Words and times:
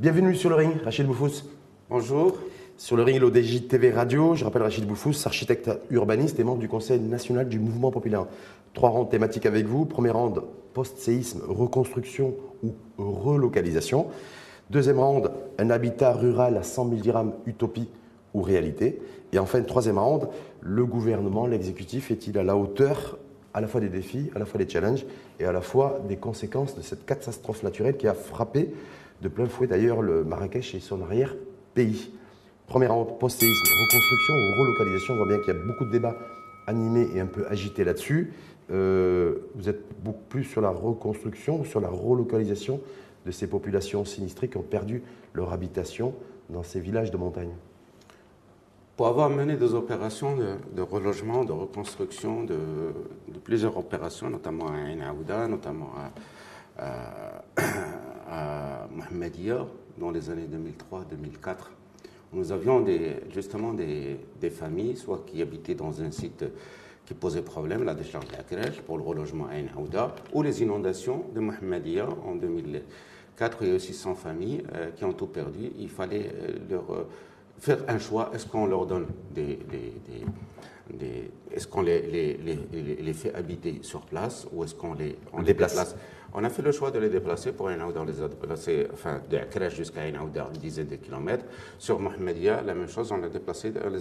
Bienvenue 0.00 0.34
sur 0.34 0.48
le 0.48 0.56
ring, 0.56 0.82
Rachid 0.82 1.06
Boufous. 1.06 1.44
Bonjour. 1.90 2.38
Sur 2.78 2.96
le 2.96 3.02
ring, 3.02 3.20
l'ODJ 3.20 3.68
TV 3.68 3.90
Radio, 3.90 4.34
je 4.34 4.46
rappelle 4.46 4.62
Rachid 4.62 4.86
Boufous, 4.86 5.26
architecte 5.26 5.70
urbaniste 5.90 6.40
et 6.40 6.42
membre 6.42 6.60
du 6.60 6.70
Conseil 6.70 7.00
national 7.00 7.50
du 7.50 7.58
mouvement 7.58 7.90
populaire. 7.90 8.24
Trois 8.72 8.88
rounds 8.88 9.10
thématiques 9.10 9.44
avec 9.44 9.66
vous. 9.66 9.84
Premier 9.84 10.08
round, 10.08 10.40
post-séisme, 10.72 11.42
reconstruction 11.46 12.34
ou 12.62 12.72
relocalisation. 12.96 14.06
Deuxième 14.70 14.98
round, 14.98 15.32
un 15.58 15.68
habitat 15.68 16.14
rural 16.14 16.56
à 16.56 16.62
100 16.62 16.88
000 16.88 17.00
dirhams, 17.02 17.34
utopie 17.44 17.90
ou 18.32 18.40
réalité. 18.40 19.02
Et 19.34 19.38
enfin, 19.38 19.60
troisième 19.60 19.98
round, 19.98 20.30
le 20.62 20.86
gouvernement, 20.86 21.46
l'exécutif 21.46 22.10
est-il 22.10 22.38
à 22.38 22.42
la 22.42 22.56
hauteur 22.56 23.18
à 23.52 23.60
la 23.60 23.66
fois 23.66 23.80
des 23.82 23.88
défis, 23.88 24.30
à 24.34 24.38
la 24.38 24.46
fois 24.46 24.58
des 24.58 24.68
challenges 24.68 25.04
et 25.38 25.44
à 25.44 25.52
la 25.52 25.60
fois 25.60 26.00
des 26.08 26.16
conséquences 26.16 26.76
de 26.76 26.82
cette 26.82 27.04
catastrophe 27.04 27.62
naturelle 27.62 27.96
qui 27.96 28.06
a 28.06 28.14
frappé 28.14 28.72
de 29.20 29.28
plein 29.28 29.46
fouet 29.46 29.66
d'ailleurs 29.66 30.02
le 30.02 30.24
Marrakech 30.24 30.74
et 30.74 30.80
son 30.80 31.02
arrière-pays. 31.02 32.10
Première 32.66 32.90
post-séisme, 33.18 33.64
reconstruction 33.82 34.34
ou 34.34 34.60
relocalisation. 34.60 35.14
On 35.14 35.16
voit 35.18 35.26
bien 35.26 35.38
qu'il 35.38 35.54
y 35.54 35.56
a 35.56 35.60
beaucoup 35.60 35.84
de 35.84 35.90
débats 35.90 36.16
animés 36.66 37.08
et 37.14 37.20
un 37.20 37.26
peu 37.26 37.46
agités 37.48 37.84
là-dessus. 37.84 38.32
Euh, 38.70 39.38
vous 39.56 39.68
êtes 39.68 39.82
beaucoup 40.02 40.22
plus 40.28 40.44
sur 40.44 40.60
la 40.60 40.70
reconstruction 40.70 41.60
ou 41.60 41.64
sur 41.64 41.80
la 41.80 41.88
relocalisation 41.88 42.80
de 43.26 43.30
ces 43.30 43.48
populations 43.48 44.04
sinistrées 44.04 44.48
qui 44.48 44.56
ont 44.56 44.62
perdu 44.62 45.02
leur 45.34 45.52
habitation 45.52 46.14
dans 46.48 46.62
ces 46.62 46.80
villages 46.80 47.10
de 47.10 47.16
montagne 47.16 47.50
Pour 48.96 49.08
avoir 49.08 49.28
mené 49.28 49.56
des 49.56 49.74
opérations 49.74 50.36
de, 50.36 50.82
relogement, 50.82 51.44
de 51.44 51.52
reconstruction, 51.52 52.44
de, 52.44 52.56
plusieurs 53.42 53.76
opérations, 53.76 54.30
notamment 54.30 54.68
à 54.68 54.76
Ain 54.76 55.48
notamment 55.48 55.90
à, 56.78 57.42
à 57.58 57.62
Mohamedia 58.90 59.66
dans 59.98 60.10
les 60.10 60.30
années 60.30 60.48
2003-2004. 60.92 61.56
Nous 62.32 62.52
avions 62.52 62.80
des, 62.80 63.16
justement 63.32 63.72
des, 63.72 64.18
familles, 64.50 64.96
soit 64.96 65.24
qui 65.26 65.42
habitaient 65.42 65.74
dans 65.74 66.00
un 66.00 66.10
site 66.10 66.44
qui 67.04 67.14
posait 67.14 67.42
problème, 67.42 67.82
la 67.82 67.94
décharge 67.94 68.28
de 68.28 68.32
la 68.36 68.44
crèche 68.44 68.80
pour 68.82 68.96
le 68.96 69.02
relogement 69.02 69.46
à 69.46 69.78
Aouda, 69.78 70.14
ou 70.32 70.42
les 70.42 70.62
inondations 70.62 71.24
de 71.34 71.40
Mohamedia 71.40 72.08
en 72.24 72.36
2004. 72.36 73.58
Il 73.62 73.68
y 73.68 73.72
a 73.72 73.74
aussi 73.74 73.94
100 73.94 74.14
familles 74.14 74.62
euh, 74.74 74.90
qui 74.90 75.04
ont 75.04 75.12
tout 75.12 75.26
perdu. 75.26 75.72
Il 75.78 75.88
fallait 75.88 76.30
euh, 76.32 76.52
leur 76.70 76.90
euh, 76.92 77.08
faire 77.58 77.78
un 77.88 77.98
choix. 77.98 78.30
Est-ce 78.32 78.46
qu'on 78.46 78.66
leur 78.66 78.86
donne 78.86 79.06
des, 79.34 79.58
est-ce 81.52 81.66
qu'on 81.66 81.82
les, 81.82 82.02
les, 82.02 82.38
les, 83.00 83.12
fait 83.12 83.34
habiter 83.34 83.78
sur 83.82 84.02
place 84.02 84.46
ou 84.52 84.64
est-ce 84.64 84.74
qu'on 84.74 84.94
les, 84.94 85.16
on 85.32 85.42
déplace 85.42 85.96
on 86.34 86.44
a 86.44 86.48
fait 86.48 86.62
le 86.62 86.72
choix 86.72 86.90
de 86.90 86.98
les 86.98 87.08
déplacer 87.08 87.52
pour 87.52 87.70
Ainaouda, 87.70 88.04
les 88.04 88.22
a 88.22 88.28
déplacés, 88.28 88.86
enfin, 88.92 89.20
de 89.28 89.38
Crèche 89.50 89.76
jusqu'à 89.76 90.06
Ainaouda, 90.06 90.48
une 90.54 90.60
dizaine 90.60 90.86
de 90.86 90.96
kilomètres. 90.96 91.44
Sur 91.78 91.98
Mohamedia, 91.98 92.62
la 92.62 92.74
même 92.74 92.88
chose, 92.88 93.10
on, 93.12 93.16
les 93.16 93.26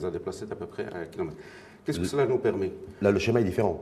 a 0.06 0.12
déplacés 0.12 0.46
d'à 0.46 0.56
peu 0.56 0.66
près 0.66 0.86
un 0.94 1.06
kilomètre. 1.06 1.38
Qu'est-ce 1.86 2.00
que 2.00 2.06
cela 2.06 2.28
nous 2.28 2.38
permet? 2.38 2.72
Là, 3.02 3.10
le 3.10 3.18
schéma 3.18 3.42
est 3.42 3.46
différent. 3.46 3.82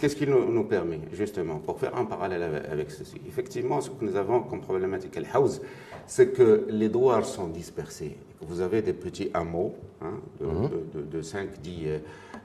Qu'est-ce 0.00 0.14
qu'il 0.14 0.30
nous, 0.30 0.64
permet, 0.64 1.00
justement, 1.12 1.58
pour 1.58 1.80
faire 1.80 1.96
un 1.96 2.04
parallèle 2.04 2.62
avec, 2.70 2.90
ceci? 2.90 3.20
Effectivement, 3.26 3.80
ce 3.80 3.90
que 3.90 4.04
nous 4.04 4.14
avons 4.16 4.42
comme 4.42 4.60
problématique 4.60 5.16
à 5.16 5.22
House, 5.36 5.60
c'est 6.06 6.32
que 6.32 6.66
les 6.68 6.88
douars 6.88 7.24
sont 7.24 7.48
dispersés. 7.48 8.16
Vous 8.42 8.60
avez 8.60 8.82
des 8.82 8.92
petits 8.92 9.30
hameaux 9.34 9.74
hein, 10.00 10.20
de, 10.40 11.00
de, 11.00 11.22
5, 11.22 11.60
10 11.60 11.88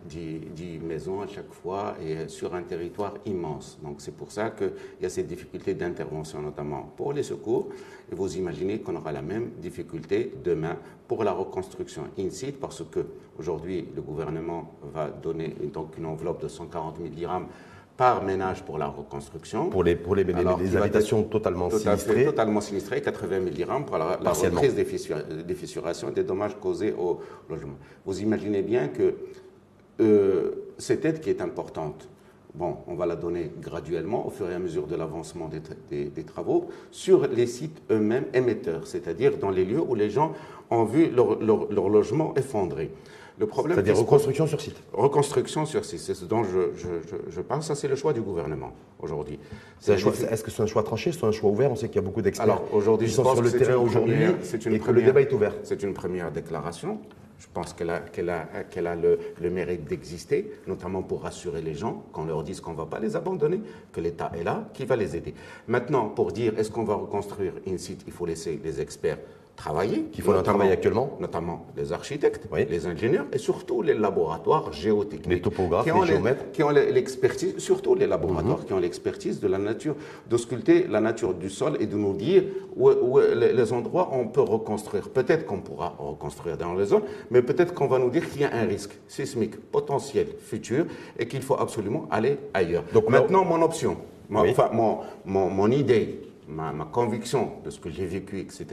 10, 0.06 0.80
maisons 0.82 1.22
à 1.22 1.28
chaque 1.28 1.52
fois 1.54 1.96
et 2.02 2.28
sur 2.28 2.54
un 2.56 2.64
territoire 2.64 3.14
immense. 3.26 3.80
Donc 3.82 3.96
c'est 4.00 4.16
pour 4.16 4.32
ça 4.32 4.50
qu'il 4.50 4.72
y 5.02 5.06
a 5.06 5.10
ces 5.10 5.24
difficultés 5.24 5.43
d'intervention, 5.74 6.42
notamment 6.42 6.92
pour 6.96 7.14
les 7.14 7.24
secours. 7.24 7.70
Et 8.12 8.16
vous 8.16 8.38
imaginez 8.38 8.80
qu'on 8.80 8.96
aura 8.96 9.12
la 9.12 9.22
même 9.22 9.52
difficulté 9.62 10.34
demain 10.44 10.78
pour 11.08 11.24
la 11.24 11.32
reconstruction 11.32 12.04
in 12.18 12.30
situ, 12.30 12.54
parce 12.54 12.84
que 12.90 13.00
aujourd'hui 13.38 13.88
le 13.96 14.02
gouvernement 14.02 14.72
va 14.94 15.10
donner 15.10 15.56
donc 15.74 15.98
une 15.98 16.06
enveloppe 16.06 16.42
de 16.42 16.48
140 16.48 16.98
000 16.98 17.10
dirhams 17.10 17.48
par 17.96 18.24
ménage 18.24 18.64
pour 18.64 18.78
la 18.78 18.88
reconstruction. 18.88 19.70
Pour 19.70 19.84
les, 19.84 19.96
pour 19.96 20.16
les, 20.16 20.24
les 20.24 20.76
habitations 20.76 21.24
totalement 21.24 21.70
sinistrées. 21.70 22.26
Totalement 22.26 22.62
sinistrées, 22.62 23.02
80 23.02 23.40
000 23.40 23.50
dirhams 23.52 23.86
pour 23.86 23.98
la, 23.98 24.20
la 24.22 24.32
reprise 24.32 24.74
des, 24.74 24.84
des 25.44 25.54
fissurations 25.56 26.10
et 26.10 26.14
des 26.14 26.24
dommages 26.24 26.58
causés 26.60 26.94
au 26.98 27.20
logement. 27.50 27.76
Vous 28.06 28.20
imaginez 28.22 28.64
bien 28.64 28.88
que 28.88 29.14
euh, 30.02 30.52
cette 30.78 31.06
aide 31.06 31.20
qui 31.20 31.30
est 31.30 31.42
importante, 31.42 32.10
bon, 32.56 32.78
on 32.88 32.96
va 32.96 33.06
la 33.06 33.16
donner 33.16 33.52
graduellement 33.62 34.28
au 34.28 34.30
fur 34.30 34.50
et 34.50 34.54
à 34.54 34.60
mesure 34.60 34.88
de 34.88 34.96
l'avancement 34.96 35.50
des, 35.50 36.24
travaux 36.24 36.68
sur 36.92 37.28
les 37.28 37.48
sites 37.48 37.82
eux-mêmes 37.92 38.26
émetteurs, 38.34 38.88
c'est-à-dire 38.88 39.38
dans 39.38 39.50
les 39.50 39.66
lieux 39.66 39.82
où 39.82 39.96
les 39.96 40.10
gens 40.10 40.34
ont 40.70 40.86
vu 40.86 41.10
leur, 41.10 41.40
logement 41.40 42.34
effondré. 42.36 42.92
Le 43.40 43.48
problème, 43.48 43.76
c'est-à-dire 43.76 43.98
reconstruction 43.98 44.46
sur 44.46 44.62
site. 44.62 44.76
Reconstruction 44.94 45.66
sur 45.66 45.84
site, 45.86 46.00
c'est 46.00 46.14
ce 46.14 46.26
dont 46.26 46.44
je, 46.44 46.70
je, 47.30 47.42
parle. 47.42 47.64
Ça, 47.64 47.74
c'est 47.74 47.88
le 47.88 47.96
choix 47.96 48.14
du 48.14 48.22
gouvernement 48.22 48.74
aujourd'hui. 49.00 49.40
Est-ce 49.88 50.44
que 50.44 50.52
c'est 50.52 50.62
un 50.62 50.68
choix 50.68 50.84
tranché, 50.84 51.12
c'est 51.12 51.26
un 51.26 51.32
choix 51.32 51.50
ouvert? 51.50 51.72
On 51.72 51.76
sait 51.76 51.88
qu'il 51.88 51.96
y 51.96 52.00
a 52.00 52.04
beaucoup 52.04 52.22
d'experts 52.22 52.62
qui 53.00 53.10
sont 53.10 53.24
sur 53.34 53.42
le 53.42 53.52
terrain 53.52 53.78
aujourd'hui 53.78 54.14
et 54.72 54.80
que 54.80 54.92
le 54.92 55.02
débat 55.02 55.22
est 55.22 55.34
ouvert. 55.34 55.54
C'est 55.64 55.82
une 55.82 55.96
première 55.96 56.32
déclaration. 56.32 57.00
Je 57.40 57.48
pense 57.54 57.74
qu'elle 57.74 57.90
a, 57.90 58.96
le, 58.96 59.50
mérite 59.50 59.86
d'exister, 59.86 60.52
notamment 60.68 61.04
pour 61.04 61.24
rassurer 61.24 61.62
les 61.62 61.76
gens, 61.76 62.06
qu'on 62.12 62.26
leur 62.26 62.44
dise 62.44 62.62
qu'on 62.62 62.72
ne 62.72 62.78
va 62.78 62.86
pas 62.86 63.00
les 63.00 63.16
abandonner, 63.16 63.62
que 63.92 64.02
l'État 64.02 64.32
est 64.36 64.44
là, 64.44 64.70
qui 64.74 64.86
va 64.86 64.96
les 64.96 65.16
aider. 65.16 65.34
Maintenant, 65.68 66.10
pour 66.10 66.32
dire 66.32 66.58
est-ce 66.58 66.72
qu'on 66.72 66.84
va 66.84 66.96
reconstruire 66.96 67.54
in 67.68 67.78
site, 67.78 68.04
il 68.08 68.14
faut 68.14 68.26
laisser 68.26 68.60
les 68.64 68.80
experts 68.80 69.20
travailler. 69.56 70.04
Qui 70.12 70.22
font 70.22 70.42
travail 70.42 70.72
actuellement 70.72 71.18
Notamment 71.20 71.66
les 71.78 71.94
architectes, 71.94 72.48
les 72.70 72.86
ingénieurs 72.88 73.26
et 73.32 73.38
surtout 73.38 73.82
les 73.82 73.94
laboratoires 73.94 74.72
géotechniques. 74.74 75.28
Les 75.28 75.42
topographes, 75.42 75.86
les 75.86 76.06
géomètres. 76.06 76.52
qui 76.52 76.64
ont 76.64 76.70
l'expertise, 76.70 77.58
surtout 77.58 77.96
les 77.96 78.08
laboratoires 78.08 78.60
mhm. 78.60 78.66
qui 78.66 78.74
ont 78.74 78.80
l'expertise 78.80 79.40
de 79.40 79.48
la 79.48 79.58
nature, 79.58 79.96
de 80.30 80.38
sculpter 80.38 80.88
la 80.88 81.00
nature 81.00 81.34
du 81.34 81.50
sol 81.50 81.78
et 81.80 81.86
de 81.86 81.96
nous 81.96 82.14
dire 82.14 82.44
où, 82.76 83.20
les 83.20 83.74
endroits 83.74 84.10
on 84.12 84.28
peut 84.28 84.42
reconstruire. 84.42 85.10
Peut-être 85.10 85.46
qu'on 85.46 85.62
pourra 85.62 85.96
reconstruire 85.98 86.58
dans 86.58 86.74
les 86.74 86.86
zones, 86.86 87.04
mais 87.32 87.42
peut-être 87.42 87.74
qu'on 87.74 87.88
va 87.88 88.00
nous 88.00 88.10
dire 88.10 88.30
qu'il 88.30 88.42
y 88.42 88.46
a 88.46 88.54
un 88.54 88.66
risque 88.66 88.98
sismique 89.08 89.56
potentiel 89.72 90.28
futur 90.40 90.86
et 91.18 91.28
qu'il 91.28 91.42
faut 91.42 91.56
absolument 91.56 92.08
aller 92.12 92.38
ailleurs. 92.54 92.84
Donc 92.94 93.10
maintenant, 93.10 93.46
mon 93.46 93.62
option, 93.62 93.98
enfin 94.34 94.70
mon, 94.74 95.00
mon, 95.26 95.50
mon 95.50 95.72
idée, 95.72 96.33
ma, 96.54 96.86
conviction 96.92 97.54
de 97.64 97.70
ce 97.70 97.80
que 97.80 97.90
j'ai 97.90 98.06
vécu, 98.06 98.40
etc. 98.40 98.66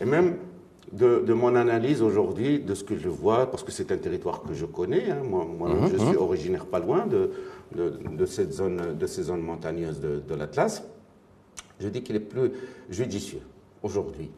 Et 0.00 0.04
même 0.04 0.36
de, 0.92 1.32
mon 1.32 1.54
analyse 1.54 2.02
aujourd'hui 2.02 2.60
de 2.60 2.74
ce 2.74 2.84
que 2.84 2.96
je 2.96 3.08
vois, 3.08 3.50
parce 3.50 3.62
que 3.62 3.72
c'est 3.72 3.92
un 3.92 3.98
territoire 3.98 4.42
que 4.42 4.54
je 4.54 4.64
connais. 4.64 5.10
Hein. 5.10 5.22
Moi, 5.22 5.44
mhm, 5.44 5.88
je 5.92 5.98
suis 5.98 6.12
mhm. 6.12 6.16
originaire 6.18 6.66
pas 6.66 6.78
loin 6.78 7.06
de, 7.06 7.30
de, 7.74 8.26
cette 8.26 8.52
zone, 8.52 8.96
de 8.98 9.06
ces 9.06 9.24
zones 9.24 9.42
montagneuses 9.42 10.00
de, 10.00 10.22
de 10.26 10.34
l'Atlas. 10.34 10.82
Je 11.80 11.88
dis 11.88 12.02
qu'il 12.02 12.16
est 12.16 12.20
plus 12.20 12.50
judicieux 12.90 13.42
aujourd'hui, 13.82 14.30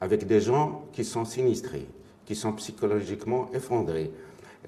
avec 0.00 0.26
des 0.26 0.40
gens 0.40 0.84
qui 0.92 1.04
sont 1.04 1.24
sinistrés, 1.24 1.86
qui 2.26 2.34
sont 2.34 2.52
psychologiquement 2.52 3.48
effondrés, 3.54 4.10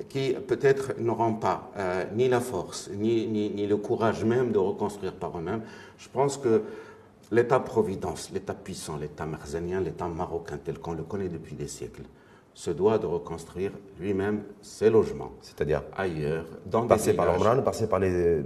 qui 0.08 0.32
peut-être 0.32 0.98
n'auront 0.98 1.34
pas 1.34 1.70
euh, 1.76 2.04
ni 2.14 2.28
la 2.28 2.40
force, 2.40 2.90
ni, 2.94 3.26
ni, 3.26 3.50
ni, 3.50 3.66
le 3.66 3.76
courage 3.76 4.24
même 4.24 4.52
de 4.52 4.58
reconstruire 4.58 5.12
par 5.12 5.36
eux-mêmes. 5.38 5.62
Je 5.98 6.08
pense 6.08 6.36
que 6.36 6.62
L'État-providence, 7.32 8.30
l'État 8.32 8.54
puissant, 8.54 8.96
l'État 8.96 9.24
merzanien, 9.24 9.80
l'État 9.80 10.08
marocain 10.08 10.58
tel 10.62 10.78
qu'on 10.78 10.94
le 10.94 11.04
connaît 11.04 11.28
depuis 11.28 11.54
des 11.54 11.68
siècles, 11.68 12.02
se 12.52 12.70
doit 12.70 12.98
de 12.98 13.06
reconstruire 13.06 13.70
lui-même 14.00 14.42
ses 14.60 14.90
logements. 14.90 15.30
C'est-à-dire 15.40 15.82
ailleurs, 15.96 16.44
dans 16.66 16.86
passer 16.86 17.14
par 17.14 17.26
l'Omran, 17.26 17.62
passer 17.62 17.88
par 17.88 18.00
les 18.00 18.42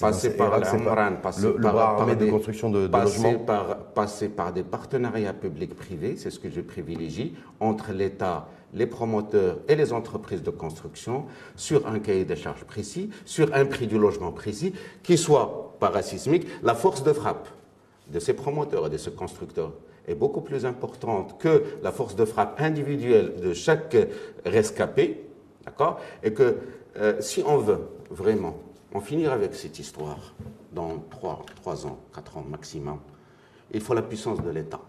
passer 0.00 0.36
par 0.36 0.58
l'Omran, 0.58 1.16
passer 1.22 1.42
le, 1.42 1.54
par, 1.54 1.96
par 1.96 2.16
de 2.16 2.26
construction 2.30 2.70
de, 2.70 2.82
de 2.82 2.86
passer 2.88 3.22
logements, 3.22 3.44
par 3.44 3.76
passer 3.94 4.28
par 4.28 4.52
des 4.52 4.64
partenariats 4.64 5.32
publics-privés, 5.32 6.16
c'est 6.16 6.30
ce 6.30 6.40
que 6.40 6.50
je 6.50 6.60
privilégie 6.60 7.36
entre 7.60 7.92
l'État, 7.92 8.48
les 8.74 8.86
promoteurs 8.86 9.58
et 9.68 9.76
les 9.76 9.92
entreprises 9.92 10.42
de 10.42 10.50
construction 10.50 11.26
sur 11.54 11.86
un 11.86 12.00
cahier 12.00 12.24
des 12.24 12.36
charges 12.36 12.64
précis, 12.64 13.10
sur 13.24 13.54
un 13.54 13.64
prix 13.64 13.86
du 13.86 13.98
logement 13.98 14.32
précis, 14.32 14.74
qui 15.04 15.16
soit 15.16 15.76
parasismique, 15.78 16.46
la 16.64 16.74
force 16.74 17.04
de 17.04 17.12
frappe 17.12 17.48
de 18.12 18.18
ces 18.18 18.34
promoteurs 18.34 18.86
et 18.86 18.90
de 18.90 18.96
ces 18.96 19.10
constructeurs 19.10 19.72
est 20.06 20.14
beaucoup 20.14 20.40
plus 20.40 20.64
importante 20.64 21.38
que 21.38 21.62
la 21.82 21.90
force 21.90 22.14
de 22.14 22.24
frappe 22.24 22.60
individuelle 22.60 23.40
de 23.40 23.52
chaque 23.52 23.96
rescapé, 24.44 25.26
d'accord? 25.64 26.00
Et 26.22 26.32
que 26.32 26.56
euh, 26.98 27.16
si 27.20 27.42
on 27.44 27.58
veut 27.58 27.80
vraiment 28.10 28.56
en 28.94 29.00
finir 29.00 29.32
avec 29.32 29.54
cette 29.54 29.78
histoire 29.78 30.34
dans 30.72 31.02
3, 31.10 31.44
3 31.56 31.86
ans, 31.86 31.98
4 32.14 32.38
ans 32.38 32.44
maximum, 32.48 32.98
il 33.72 33.80
faut 33.80 33.94
la 33.94 34.02
puissance 34.02 34.42
de 34.42 34.50
l'État. 34.50 34.80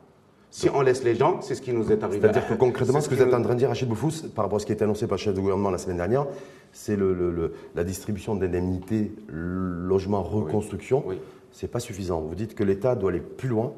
Si 0.50 0.70
on 0.74 0.82
laisse 0.82 1.04
les 1.04 1.16
gens, 1.16 1.42
c'est 1.42 1.56
ce 1.56 1.62
qui 1.62 1.74
nous 1.74 1.92
est 1.92 2.04
arrivé. 2.04 2.22
C'est-à-dire 2.22 2.48
que 2.48 2.54
concrètement, 2.54 3.02
ce 3.02 3.10
que 3.10 3.16
vous 3.16 3.22
êtes 3.22 3.34
en 3.34 3.42
train 3.42 3.54
de 3.54 3.60
dire, 3.60 3.68
Rachid 3.68 3.88
Boufous, 3.88 4.30
par 4.34 4.46
rapport 4.46 4.58
à 4.58 4.60
ce 4.60 4.66
qui 4.66 4.72
a 4.72 4.76
été 4.76 4.84
annoncé 4.84 5.06
par 5.06 5.18
le 5.18 5.22
chef 5.22 5.34
de 5.34 5.42
gouvernement 5.42 5.70
la 5.70 5.78
semaine 5.78 5.98
dernière, 5.98 6.26
c'est 6.72 6.96
le, 6.96 7.54
la 7.76 7.84
distribution 7.84 8.36
d'indemnités 8.36 9.12
logement 9.28 10.24
reconstruction. 10.24 11.04
Oui. 11.06 11.20
Oui 11.50 11.58
c'est 11.58 11.72
pas 11.72 11.80
suffisant. 11.80 12.22
Vous 12.22 12.36
dites 12.36 12.56
que 12.56 12.64
l'État 12.64 12.96
doit 12.96 13.12
aller 13.12 13.20
plus 13.20 13.50
loin 13.50 13.74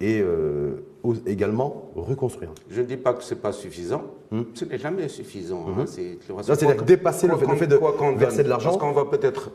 et 0.00 0.20
euh, 0.20 0.82
également 1.26 1.90
reconstruire. 1.94 2.50
Je 2.70 2.80
ne 2.80 2.86
dis 2.86 2.96
pas 2.96 3.12
que 3.12 3.22
ce 3.22 3.34
n'est 3.34 3.40
pas 3.40 3.52
suffisant. 3.52 4.02
Hmm. 4.30 4.42
Ce 4.54 4.64
n'est 4.64 4.78
jamais 4.78 5.08
suffisant. 5.08 5.66
Hein. 5.68 5.82
Hmm. 5.82 5.86
C'est-à-dire 5.86 6.82
dépasser 6.82 7.26
le 7.26 7.36
fait, 7.36 7.66
de 7.66 7.78
verser 8.16 8.42
de 8.42 8.48
l'argent. 8.48 8.70
Parce 8.70 8.80
qu'on 8.80 8.92
va 8.92 9.04
peut-être 9.04 9.50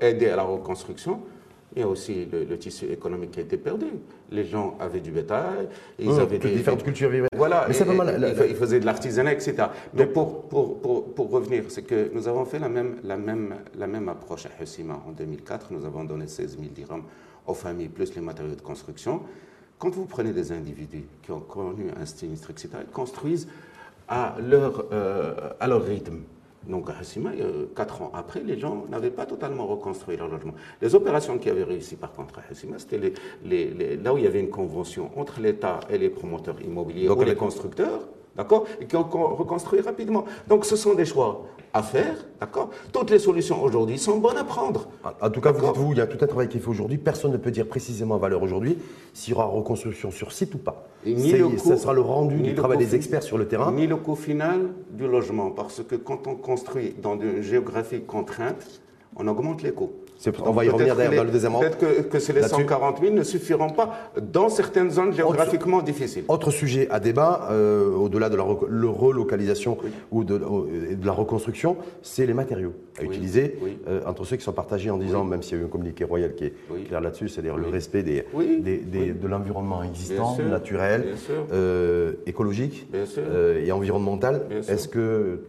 aider 0.00 0.28
à 0.28 0.36
la 0.36 0.42
reconstruction, 0.42 1.20
il 1.78 1.82
y 1.82 1.84
a 1.84 1.88
aussi 1.88 2.26
le, 2.26 2.58
tissu 2.58 2.86
économique 2.86 3.30
qui 3.30 3.38
a 3.38 3.42
été 3.42 3.56
perdu. 3.56 3.86
Les 4.32 4.44
gens 4.44 4.76
avaient 4.80 4.98
du 4.98 5.12
bétail, 5.12 5.68
ils 6.00 6.10
mmh, 6.10 6.18
avaient 6.18 6.38
des, 6.38 6.50
différentes 6.56 6.82
cultures 6.82 7.08
vivaient. 7.08 7.28
Voilà, 7.36 7.66
Mais 7.68 7.74
ils, 8.48 8.56
faisaient 8.56 8.80
de 8.80 8.84
l'artisanat, 8.84 9.32
etc. 9.32 9.54
Mais 9.94 10.06
pour, 10.06 10.48
pour, 10.48 10.80
pour, 10.80 11.14
pour 11.14 11.30
revenir, 11.30 11.62
c'est 11.68 11.82
que 11.82 12.10
nous 12.12 12.26
avons 12.26 12.44
fait 12.44 12.58
la 12.58 12.68
même, 12.68 12.96
la 13.04 13.16
même, 13.16 13.54
la 13.78 13.86
même 13.86 14.08
approche 14.08 14.46
à 14.46 14.60
Hussima 14.60 15.00
en 15.06 15.12
2004. 15.12 15.68
Nous 15.70 15.84
avons 15.84 16.02
donné 16.02 16.26
16 16.26 16.58
000 16.58 16.70
dirhams 16.74 17.04
aux 17.46 17.54
familles, 17.54 17.88
plus 17.88 18.12
les 18.16 18.22
matériaux 18.22 18.56
de 18.56 18.60
construction. 18.60 19.22
Quand 19.78 19.90
vous 19.90 20.06
prenez 20.06 20.32
des 20.32 20.50
individus 20.50 21.04
qui 21.22 21.30
ont 21.30 21.38
connu 21.40 21.84
un 21.96 22.06
sinistre, 22.06 22.50
etc., 22.50 22.70
ils 22.88 22.92
construisent 22.92 23.46
à 24.08 24.34
leur, 24.40 24.86
euh, 24.90 25.50
à 25.60 25.68
leur 25.68 25.84
rythme. 25.84 26.22
Donc 26.68 26.90
à 26.90 26.98
Hassima, 27.00 27.30
quatre 27.74 28.02
ans 28.02 28.12
après, 28.14 28.40
les 28.40 28.58
gens 28.58 28.84
n'avaient 28.90 29.10
pas 29.10 29.24
totalement 29.24 29.66
reconstruit 29.66 30.16
leur 30.16 30.28
logement. 30.28 30.52
Les 30.82 30.94
opérations 30.94 31.38
qui 31.38 31.48
avaient 31.48 31.64
réussi 31.64 31.96
par 31.96 32.12
contre 32.12 32.38
à 32.38 32.42
Hassima, 32.50 32.78
c'était 32.78 33.12
les, 33.44 33.96
là 33.96 34.12
où 34.12 34.18
il 34.18 34.24
y 34.24 34.26
avait 34.26 34.40
une 34.40 34.50
convention 34.50 35.10
entre 35.16 35.40
l'État 35.40 35.80
et 35.88 35.96
les 35.96 36.10
promoteurs 36.10 36.60
immobiliers 36.62 37.08
ou 37.08 37.22
les 37.22 37.34
constructeurs, 37.34 38.00
d'accord, 38.36 38.66
et 38.80 38.86
qui 38.86 38.96
ont 38.96 39.02
reconstruit 39.04 39.80
rapidement. 39.80 40.26
Donc 40.46 40.66
ce 40.66 40.76
sont 40.76 40.94
des 40.94 41.06
choix 41.06 41.46
à 41.72 41.82
faire, 41.82 42.14
d'accord? 42.40 42.70
Toutes 42.92 43.10
les 43.10 43.18
solutions 43.18 43.62
aujourd'hui 43.62 43.98
sont 43.98 44.18
bonnes 44.18 44.36
à 44.36 44.44
prendre. 44.44 44.88
En 45.20 45.30
tout 45.30 45.40
cas, 45.40 45.52
vous 45.52 45.92
il 45.92 45.98
y 45.98 46.00
a 46.00 46.06
tout 46.06 46.22
un 46.22 46.26
travail 46.26 46.48
qui 46.48 46.58
est 46.58 46.60
fait 46.60 46.68
aujourd'hui. 46.68 46.98
Personne 46.98 47.32
ne 47.32 47.36
peut 47.36 47.50
dire 47.50 47.66
précisément 47.66 48.14
à 48.14 48.18
valeur 48.18 48.42
aujourd'hui 48.42 48.78
s'il 49.12 49.34
y 49.34 49.36
aura 49.36 49.44
reconstruction 49.44 50.10
sur 50.10 50.32
site 50.32 50.54
ou 50.54 50.58
pas. 50.58 50.86
ni 51.04 51.32
le 51.32 51.48
coût, 51.48 51.58
ça 51.58 51.76
sera 51.76 51.92
le 51.92 52.00
rendu 52.00 52.40
du 52.40 52.54
travail 52.54 52.78
des 52.78 52.94
experts 52.94 53.22
sur 53.22 53.38
le 53.38 53.46
terrain. 53.46 53.72
Ni 53.72 53.86
le 53.86 53.96
coût 53.96 54.14
final 54.14 54.68
du 54.90 55.06
logement, 55.06 55.50
parce 55.50 55.82
que 55.82 55.96
quand 55.96 56.26
on 56.26 56.34
construit 56.34 56.94
dans 57.00 57.18
une 57.18 57.42
géographie 57.42 58.02
contrainte, 58.02 58.80
on 59.16 59.26
augmente 59.26 59.62
les 59.62 59.72
coûts. 59.72 59.92
On 60.44 60.50
va 60.50 60.64
y 60.64 60.68
revenir 60.68 60.96
d'ailleurs 60.96 61.14
dans 61.14 61.24
le 61.24 61.30
deuxième 61.30 61.52
Peut-être 61.58 61.78
que, 61.78 62.02
que 62.02 62.18
ces 62.18 62.40
140 62.42 63.00
000 63.00 63.14
ne 63.14 63.22
suffiront 63.22 63.70
pas 63.70 64.10
dans 64.20 64.48
certaines 64.48 64.90
zones 64.90 65.12
géographiquement 65.12 65.80
difficiles. 65.80 66.24
Autre 66.28 66.50
sujet 66.50 66.88
à 66.90 66.98
débat, 66.98 67.48
euh, 67.50 67.90
au-delà 67.94 68.28
de 68.28 68.36
la 68.36 68.42
relocalisation 68.42 69.78
ou 70.10 70.24
de, 70.24 70.38
de, 70.38 71.06
la 71.06 71.12
reconstruction, 71.12 71.76
c'est 72.02 72.26
les 72.26 72.34
matériaux 72.34 72.72
à 72.98 73.04
utiliser. 73.04 73.58
Euh, 73.86 74.00
entre 74.06 74.24
ceux 74.24 74.36
qui 74.36 74.42
sont 74.42 74.52
partagés 74.52 74.90
en 74.90 74.98
disant, 74.98 75.24
même 75.24 75.42
s'il 75.42 75.56
y 75.56 75.60
a 75.60 75.62
eu 75.62 75.66
un 75.66 75.70
communiqué 75.70 76.04
royal 76.04 76.34
qui 76.34 76.46
est 76.46 76.54
clair 76.88 77.00
là-dessus, 77.00 77.28
c'est-à-dire 77.28 77.56
le 77.56 77.68
respect 77.68 78.02
des, 78.02 78.24
des, 78.60 79.12
de 79.12 79.28
l'environnement 79.28 79.82
existant, 79.82 80.36
naturel, 80.38 81.14
euh, 81.52 82.14
écologique 82.26 82.88
et 83.64 83.70
environnemental. 83.72 84.46
Est-ce 84.68 84.88
que 84.88 85.40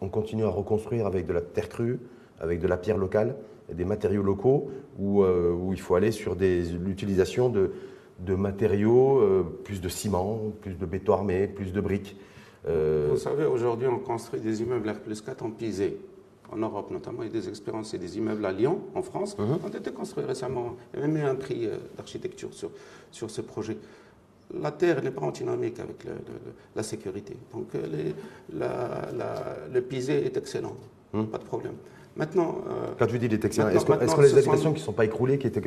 on 0.00 0.08
continue 0.08 0.44
à 0.44 0.48
reconstruire 0.48 1.06
avec 1.06 1.26
de 1.26 1.32
la 1.34 1.42
terre 1.42 1.68
crue, 1.68 1.98
avec 2.40 2.58
de 2.58 2.66
la 2.66 2.76
pierre 2.76 2.96
locale? 2.96 3.34
Des 3.74 3.84
matériaux 3.84 4.22
locaux 4.22 4.70
où, 4.98 5.22
euh, 5.22 5.52
où 5.52 5.72
il 5.72 5.80
faut 5.80 5.94
aller 5.94 6.12
sur 6.12 6.34
l'utilisation 6.34 7.48
de, 7.48 7.72
de, 8.20 8.34
matériaux, 8.34 9.20
euh, 9.20 9.42
plus 9.64 9.80
de 9.80 9.88
ciment, 9.88 10.52
plus 10.60 10.74
de 10.74 10.86
béton 10.86 11.14
armé, 11.14 11.46
plus 11.46 11.72
de 11.72 11.80
briques. 11.80 12.16
Euh, 12.68 13.08
Vous 13.10 13.18
savez, 13.18 13.44
aujourd'hui, 13.44 13.88
on 13.88 13.98
construit 13.98 14.40
des 14.40 14.62
immeubles 14.62 14.90
R 14.90 15.24
4 15.24 15.44
en 15.44 15.50
pisé. 15.50 15.98
En 16.52 16.56
Europe, 16.56 16.90
notamment, 16.90 17.22
il 17.22 17.26
y 17.26 17.30
a 17.30 17.40
des 17.40 17.48
expériences 17.48 17.94
et 17.94 17.98
des 17.98 18.18
immeubles 18.18 18.44
à 18.44 18.50
Lyon, 18.50 18.80
en 18.94 19.02
France, 19.02 19.38
mhm. 19.38 19.58
ont 19.64 19.68
été 19.68 19.92
construits 19.92 20.24
récemment. 20.24 20.76
Il 20.92 21.00
y 21.00 21.02
a 21.02 21.06
même 21.06 21.16
eu 21.16 21.24
un 21.24 21.36
prix 21.36 21.68
d'architecture 21.96 22.52
sur, 22.52 22.70
sur 23.12 23.30
ce 23.30 23.40
projet 23.40 23.76
la 24.60 24.72
Terre 24.72 25.02
n'est 25.02 25.10
pas 25.10 25.22
antinomique 25.22 25.78
avec 25.78 26.04
la 26.74 26.82
sécurité. 26.82 27.36
Donc 27.52 27.68
les, 27.74 28.14
la, 28.52 29.08
le 29.72 29.80
pisé 29.80 30.24
est 30.26 30.36
excellent, 30.36 30.76
mhm. 31.12 31.26
pas 31.28 31.38
de 31.38 31.44
problème. 31.44 31.74
Maintenant. 32.16 32.58
Euh, 32.68 32.88
Quand 32.98 33.06
tu 33.06 33.18
dis 33.18 33.28
les 33.28 33.36
est-ce 33.36 33.84
que, 33.84 34.20
les 34.22 34.34
habitations 34.34 34.72
qui 34.72 34.80
ne 34.80 34.84
sont 34.84 34.92
pas 34.92 35.04
écroulées, 35.04 35.38
qui 35.38 35.46
étaient, 35.46 35.62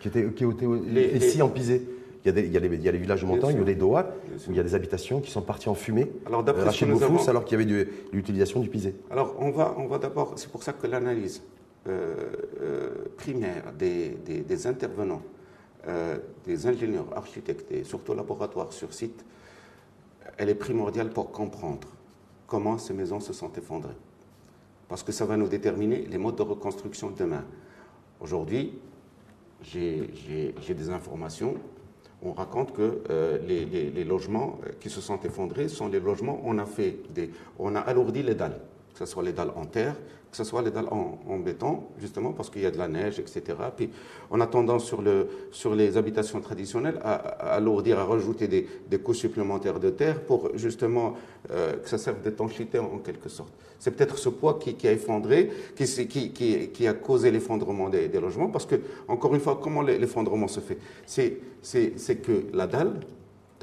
qui 0.00 0.08
étaient, 0.08 0.30
qui 0.30 0.44
étaient 0.44 1.16
ici 1.16 1.42
en 1.42 1.48
pisé 1.48 1.86
il 2.24 2.26
y, 2.26 2.30
a 2.30 2.32
des, 2.32 2.46
il, 2.46 2.52
y 2.52 2.56
a 2.56 2.60
les, 2.60 2.66
il 2.66 2.82
y, 2.82 2.88
a 2.88 2.92
les, 2.92 2.98
villages 2.98 3.22
de 3.22 3.26
montagne, 3.26 3.52
il 3.54 3.58
y 3.58 3.62
a 3.62 3.64
des 3.64 3.76
doigts, 3.76 4.06
où 4.48 4.50
il 4.50 4.56
y 4.56 4.60
a 4.60 4.64
des 4.64 4.74
habitations 4.74 5.20
qui 5.20 5.30
sont 5.30 5.40
parties 5.40 5.68
en 5.68 5.74
fumée, 5.74 6.10
alors, 6.26 6.44
euh, 6.46 6.70
chez 6.72 6.84
Beaufous, 6.84 7.30
alors 7.30 7.44
qu'il 7.44 7.58
y 7.58 7.62
avait 7.62 7.86
l'utilisation 8.12 8.60
du 8.60 8.68
pisé. 8.68 8.96
Alors, 9.10 9.36
on 9.38 9.50
va, 9.50 9.74
on 9.78 9.86
va 9.86 9.98
d'abord, 9.98 10.32
c'est 10.36 10.50
pour 10.50 10.64
ça 10.64 10.72
que 10.72 10.86
l'analyse 10.88 11.42
euh, 11.86 12.14
euh, 12.60 12.90
primaire 13.16 13.72
des, 13.78 14.10
des, 14.10 14.40
des 14.40 14.66
intervenants, 14.66 15.22
euh, 15.86 16.18
des 16.44 16.66
ingénieurs, 16.66 17.06
architectes 17.16 17.70
et 17.70 17.84
surtout 17.84 18.14
laboratoires 18.14 18.72
sur 18.72 18.92
site, 18.92 19.24
elle 20.36 20.50
est 20.50 20.54
primordiale 20.54 21.10
pour 21.10 21.30
comprendre 21.30 21.88
comment 22.46 22.76
ces 22.78 22.92
maisons 22.92 23.20
se 23.20 23.32
sont 23.32 23.50
effondrées 23.56 23.96
parce 24.88 25.02
que 25.02 25.12
ça 25.12 25.26
va 25.26 25.36
nous 25.36 25.48
déterminer 25.48 26.06
les 26.06 26.18
modes 26.18 26.36
de 26.36 26.42
reconstruction 26.42 27.10
de 27.10 27.16
demain. 27.16 27.44
Aujourd'hui, 28.20 28.78
j'ai 29.62 30.74
des 30.74 30.90
informations. 30.90 31.54
On 32.22 32.32
raconte 32.32 32.72
que 32.72 33.02
euh, 33.10 33.38
les, 33.46 34.04
logements 34.04 34.58
qui 34.80 34.90
se 34.90 35.00
sont 35.00 35.20
effondrés 35.20 35.68
sont 35.68 35.88
les 35.88 36.00
logements, 36.00 36.40
on 36.44 36.58
a, 36.58 36.66
fait 36.66 36.96
des, 37.10 37.30
on 37.58 37.76
a 37.76 37.80
alourdi 37.80 38.22
les 38.22 38.34
dalles, 38.34 38.60
que 38.98 39.06
ce 39.06 39.12
soit 39.12 39.22
les 39.22 39.32
dalles 39.32 39.52
en 39.54 39.64
terre, 39.64 39.94
que 40.30 40.36
ce 40.36 40.42
soit 40.42 40.60
les 40.60 40.72
dalles 40.72 40.88
en, 40.90 41.38
béton, 41.38 41.84
justement 42.00 42.32
parce 42.32 42.50
qu'il 42.50 42.62
y 42.62 42.66
a 42.66 42.70
de 42.72 42.78
la 42.78 42.88
neige, 42.88 43.20
etc. 43.20 43.42
Puis 43.76 43.90
on 44.30 44.40
a 44.40 44.46
tendance 44.46 44.84
sur, 44.84 45.02
le, 45.02 45.28
sur 45.52 45.74
les 45.74 45.96
habitations 45.96 46.40
traditionnelles 46.40 47.00
à, 47.04 47.14
alourdir, 47.54 48.00
à 48.00 48.04
rajouter 48.04 48.48
des, 48.48 48.66
des, 48.90 48.98
couches 48.98 49.18
supplémentaires 49.18 49.78
de 49.78 49.90
terre 49.90 50.20
pour 50.20 50.50
justement 50.56 51.14
euh, 51.50 51.74
que 51.76 51.88
ça 51.88 51.96
serve 51.96 52.20
d'étanchéité 52.22 52.80
en, 52.80 52.98
quelque 52.98 53.28
sorte. 53.28 53.52
C'est 53.78 53.92
peut-être 53.92 54.18
ce 54.18 54.28
poids 54.28 54.58
qui, 54.58 54.88
a 54.88 54.92
effondré, 54.92 55.50
qui, 55.76 56.08
qui, 56.08 56.32
qui, 56.72 56.88
a 56.88 56.94
causé 56.94 57.30
l'effondrement 57.30 57.88
des, 57.88 58.08
des, 58.08 58.20
logements, 58.20 58.48
parce 58.48 58.66
que, 58.66 58.74
encore 59.06 59.32
une 59.36 59.40
fois, 59.40 59.60
comment 59.62 59.82
l'effondrement 59.82 60.48
se 60.48 60.58
fait? 60.58 60.78
C'est 61.06 62.16
que 62.16 62.46
la 62.52 62.66
dalle, 62.66 62.98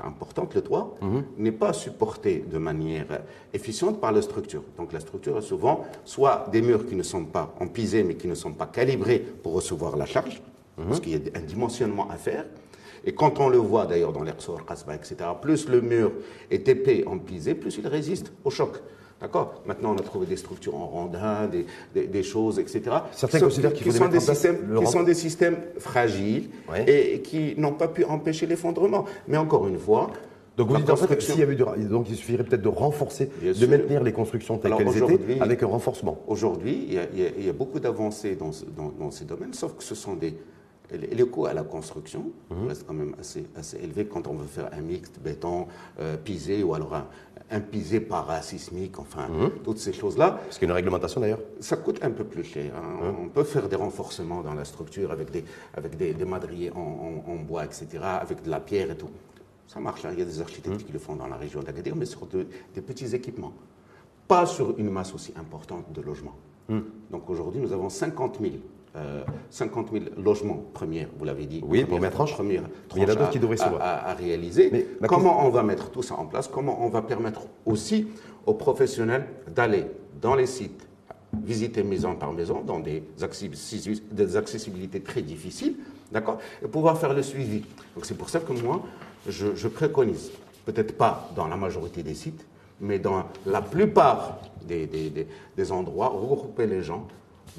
important 0.03 0.45
que 0.45 0.55
le 0.55 0.61
toit, 0.61 0.95
mhm. 1.01 1.23
n'est 1.37 1.51
pas 1.51 1.73
supporté 1.73 2.43
de 2.49 2.57
manière 2.57 3.21
efficiente 3.53 4.01
par 4.01 4.11
la 4.11 4.21
structure. 4.21 4.63
Donc 4.77 4.93
la 4.93 4.99
structure 4.99 5.37
est 5.37 5.41
souvent 5.41 5.85
soit 6.03 6.47
des 6.51 6.61
murs 6.61 6.85
qui 6.85 6.95
ne 6.95 7.03
sont 7.03 7.25
pas 7.25 7.53
empisés 7.59 8.03
mais 8.03 8.15
qui 8.15 8.27
ne 8.27 8.35
sont 8.35 8.53
pas 8.53 8.67
calibrés 8.67 9.19
pour 9.19 9.53
recevoir 9.53 9.95
la 9.95 10.05
charge, 10.05 10.41
mhm. 10.77 10.85
parce 10.87 10.99
qu'il 10.99 11.13
y 11.13 11.15
a 11.15 11.37
un 11.37 11.43
dimensionnement 11.43 12.09
à 12.09 12.17
faire. 12.17 12.45
Et 13.07 13.13
quand 13.13 13.39
on 13.39 13.49
le 13.49 13.57
voit 13.57 13.85
d'ailleurs 13.85 14.11
dans 14.11 14.23
l'air 14.23 14.35
sur 14.39 14.59
etc., 14.59 15.15
plus 15.39 15.69
le 15.69 15.81
mur 15.81 16.11
est 16.49 16.67
épais, 16.67 17.03
empisé, 17.05 17.53
plus 17.53 17.77
il 17.77 17.87
résiste 17.87 18.33
au 18.43 18.49
choc. 18.49 18.81
D'accord 19.25 19.59
Maintenant, 19.65 19.95
on 19.95 19.97
a 19.97 20.03
trouvé 20.03 20.27
des 20.27 20.35
structures 20.35 20.75
en 20.75 20.85
rondin, 20.85 21.49
des, 21.95 22.23
choses, 22.23 22.59
etc. 22.59 22.83
Certains 23.11 23.39
considèrent 23.39 23.73
qu'il 23.73 23.91
faut 23.91 23.97
sont 23.97 24.07
des 24.07 24.19
systèmes, 24.19 24.77
qui 24.77 24.85
sont 24.85 25.01
des 25.01 25.15
systèmes 25.15 25.57
fragiles 25.79 26.49
et 26.85 27.21
qui 27.21 27.55
n'ont 27.57 27.73
pas 27.73 27.87
pu 27.87 28.03
empêcher 28.05 28.45
l'effondrement. 28.45 29.05
Mais 29.27 29.37
encore 29.37 29.67
une 29.67 29.79
fois, 29.79 30.11
donc 30.57 30.69
vous 30.69 30.77
dites 30.77 30.91
en 30.91 30.95
fait 30.95 31.19
s'il 31.23 31.39
y 31.39 31.41
avait 31.41 31.55
donc 31.55 32.07
il 32.07 32.15
suffirait 32.15 32.43
peut-être 32.43 32.61
de 32.61 32.69
renforcer, 32.69 33.31
de 33.41 33.65
maintenir 33.65 34.03
les 34.03 34.13
constructions 34.13 34.59
telles 34.59 34.75
qu'elles 34.75 34.95
étaient 34.95 35.41
avec 35.41 35.63
un 35.63 35.67
renforcement. 35.67 36.19
Aujourd'hui, 36.27 36.87
il, 37.15 37.45
y 37.45 37.49
a 37.49 37.53
beaucoup 37.53 37.79
d'avancées 37.79 38.35
dans, 38.35 38.51
dans, 38.99 39.09
ces 39.09 39.25
domaines, 39.25 39.55
sauf 39.55 39.75
que 39.75 39.83
ce 39.83 39.95
sont 39.95 40.13
des 40.13 40.37
les 40.91 41.25
coûts 41.25 41.45
à 41.45 41.53
la 41.53 41.63
construction? 41.63 42.31
Mhm. 42.49 42.67
restent 42.67 42.87
quand 42.87 42.93
même 42.93 43.15
assez, 43.19 43.45
assez 43.55 43.77
élevés 43.77 44.05
quand 44.05 44.27
on 44.27 44.33
veut 44.33 44.47
faire 44.47 44.69
un 44.73 44.81
mixte 44.81 45.19
béton 45.19 45.67
euh, 45.99 46.17
pisé 46.17 46.63
ou 46.63 46.73
alors 46.73 46.93
un, 46.93 47.07
un 47.51 47.59
pisé 47.59 47.99
parasismique, 47.99 48.99
enfin, 48.99 49.27
mhm. 49.27 49.51
toutes 49.63 49.77
ces 49.77 49.93
choses-là. 49.93 50.31
Parce 50.31 50.57
qu'il 50.57 50.67
y 50.67 50.71
a 50.71 50.73
une 50.73 50.75
réglementation 50.75 51.21
d'ailleurs 51.21 51.41
Ça 51.59 51.77
coûte 51.77 51.99
un 52.01 52.11
peu 52.11 52.23
plus 52.23 52.43
cher. 52.43 52.73
Hein. 52.75 53.13
On 53.19 53.29
peut 53.29 53.43
faire 53.43 53.69
des 53.69 53.75
renforcements 53.75 54.41
dans 54.41 54.53
la 54.53 54.65
structure 54.65 55.11
avec 55.11 55.31
des, 55.31 55.43
avec 55.73 55.97
des, 55.97 56.13
madriers 56.25 56.71
en, 56.71 57.35
bois, 57.47 57.65
etc., 57.65 57.87
avec 58.01 58.43
de 58.43 58.49
la 58.49 58.59
pierre 58.59 58.91
et 58.91 58.97
tout. 58.97 59.09
Ça 59.67 59.79
marche, 59.79 60.05
hein. 60.05 60.09
il 60.13 60.19
y 60.19 60.21
a 60.21 60.25
des 60.25 60.41
architectes 60.41 60.81
mhm. 60.81 60.83
qui 60.83 60.91
le 60.91 60.99
font 60.99 61.15
dans 61.15 61.27
la 61.27 61.37
région 61.37 61.61
d'Agadir, 61.61 61.95
mais 61.95 62.05
sur 62.05 62.25
des 62.25 62.81
petits 62.81 63.13
équipements. 63.15 63.53
Pas 64.27 64.45
sur 64.45 64.77
une 64.79 64.89
masse 64.89 65.13
aussi 65.13 65.33
importante 65.37 65.91
de 65.93 66.01
logements. 66.01 66.35
Donc 67.11 67.29
aujourd'hui, 67.29 67.61
nous 67.61 67.71
avons 67.73 67.89
50 67.89 68.39
000 68.41 68.53
50 69.49 69.91
000 69.91 70.05
logements 70.17 70.63
premiers, 70.73 71.07
vous 71.17 71.25
l'avez 71.25 71.45
dit. 71.45 71.61
Oui, 71.65 71.85
première 71.85 72.11
tranche. 72.11 72.33
Première 72.33 72.63
tranche 72.87 73.01
il 73.01 73.01
y 73.03 73.05
en 73.05 73.09
a 73.09 73.15
d'autres 73.15 73.29
qui 73.31 73.39
devraient 73.39 73.57
se 73.57 73.63
à, 73.63 74.09
à, 74.09 74.13
réaliser. 74.13 74.69
Mais 74.71 75.07
comment 75.07 75.45
on 75.45 75.49
va 75.49 75.63
mettre 75.63 75.89
tout 75.91 76.01
ça 76.03 76.15
en 76.15 76.25
place? 76.25 76.47
Comment 76.47 76.83
on 76.83 76.89
va 76.89 77.01
permettre 77.01 77.41
aussi 77.65 78.07
aux 78.45 78.53
professionnels 78.53 79.25
d'aller 79.53 79.85
dans 80.21 80.35
les 80.35 80.45
sites, 80.45 80.87
visiter 81.43 81.83
maison 81.83 82.15
par 82.15 82.31
maison, 82.33 82.61
dans 82.61 82.79
des, 82.79 83.03
des 84.11 84.37
accessibilités 84.37 85.01
très 85.01 85.21
difficiles, 85.21 85.75
d'accord 86.11 86.39
Et 86.63 86.67
pouvoir 86.67 86.97
faire 86.97 87.13
le 87.13 87.21
suivi? 87.21 87.63
Donc 87.95 88.05
c'est 88.05 88.17
pour 88.17 88.29
ça 88.29 88.39
que 88.39 88.53
moi, 88.53 88.81
je, 89.27 89.55
je 89.55 89.67
préconise, 89.67 90.31
peut-être 90.65 90.97
pas 90.97 91.29
dans 91.35 91.47
la 91.47 91.57
majorité 91.57 92.03
des 92.03 92.13
sites, 92.13 92.45
mais 92.79 92.99
dans 92.99 93.25
la 93.45 93.61
plupart 93.61 94.39
des, 94.67 94.85
des, 94.87 95.27
des 95.55 95.71
endroits, 95.71 96.09
regrouper 96.09 96.67
les 96.67 96.81
gens 96.81 97.07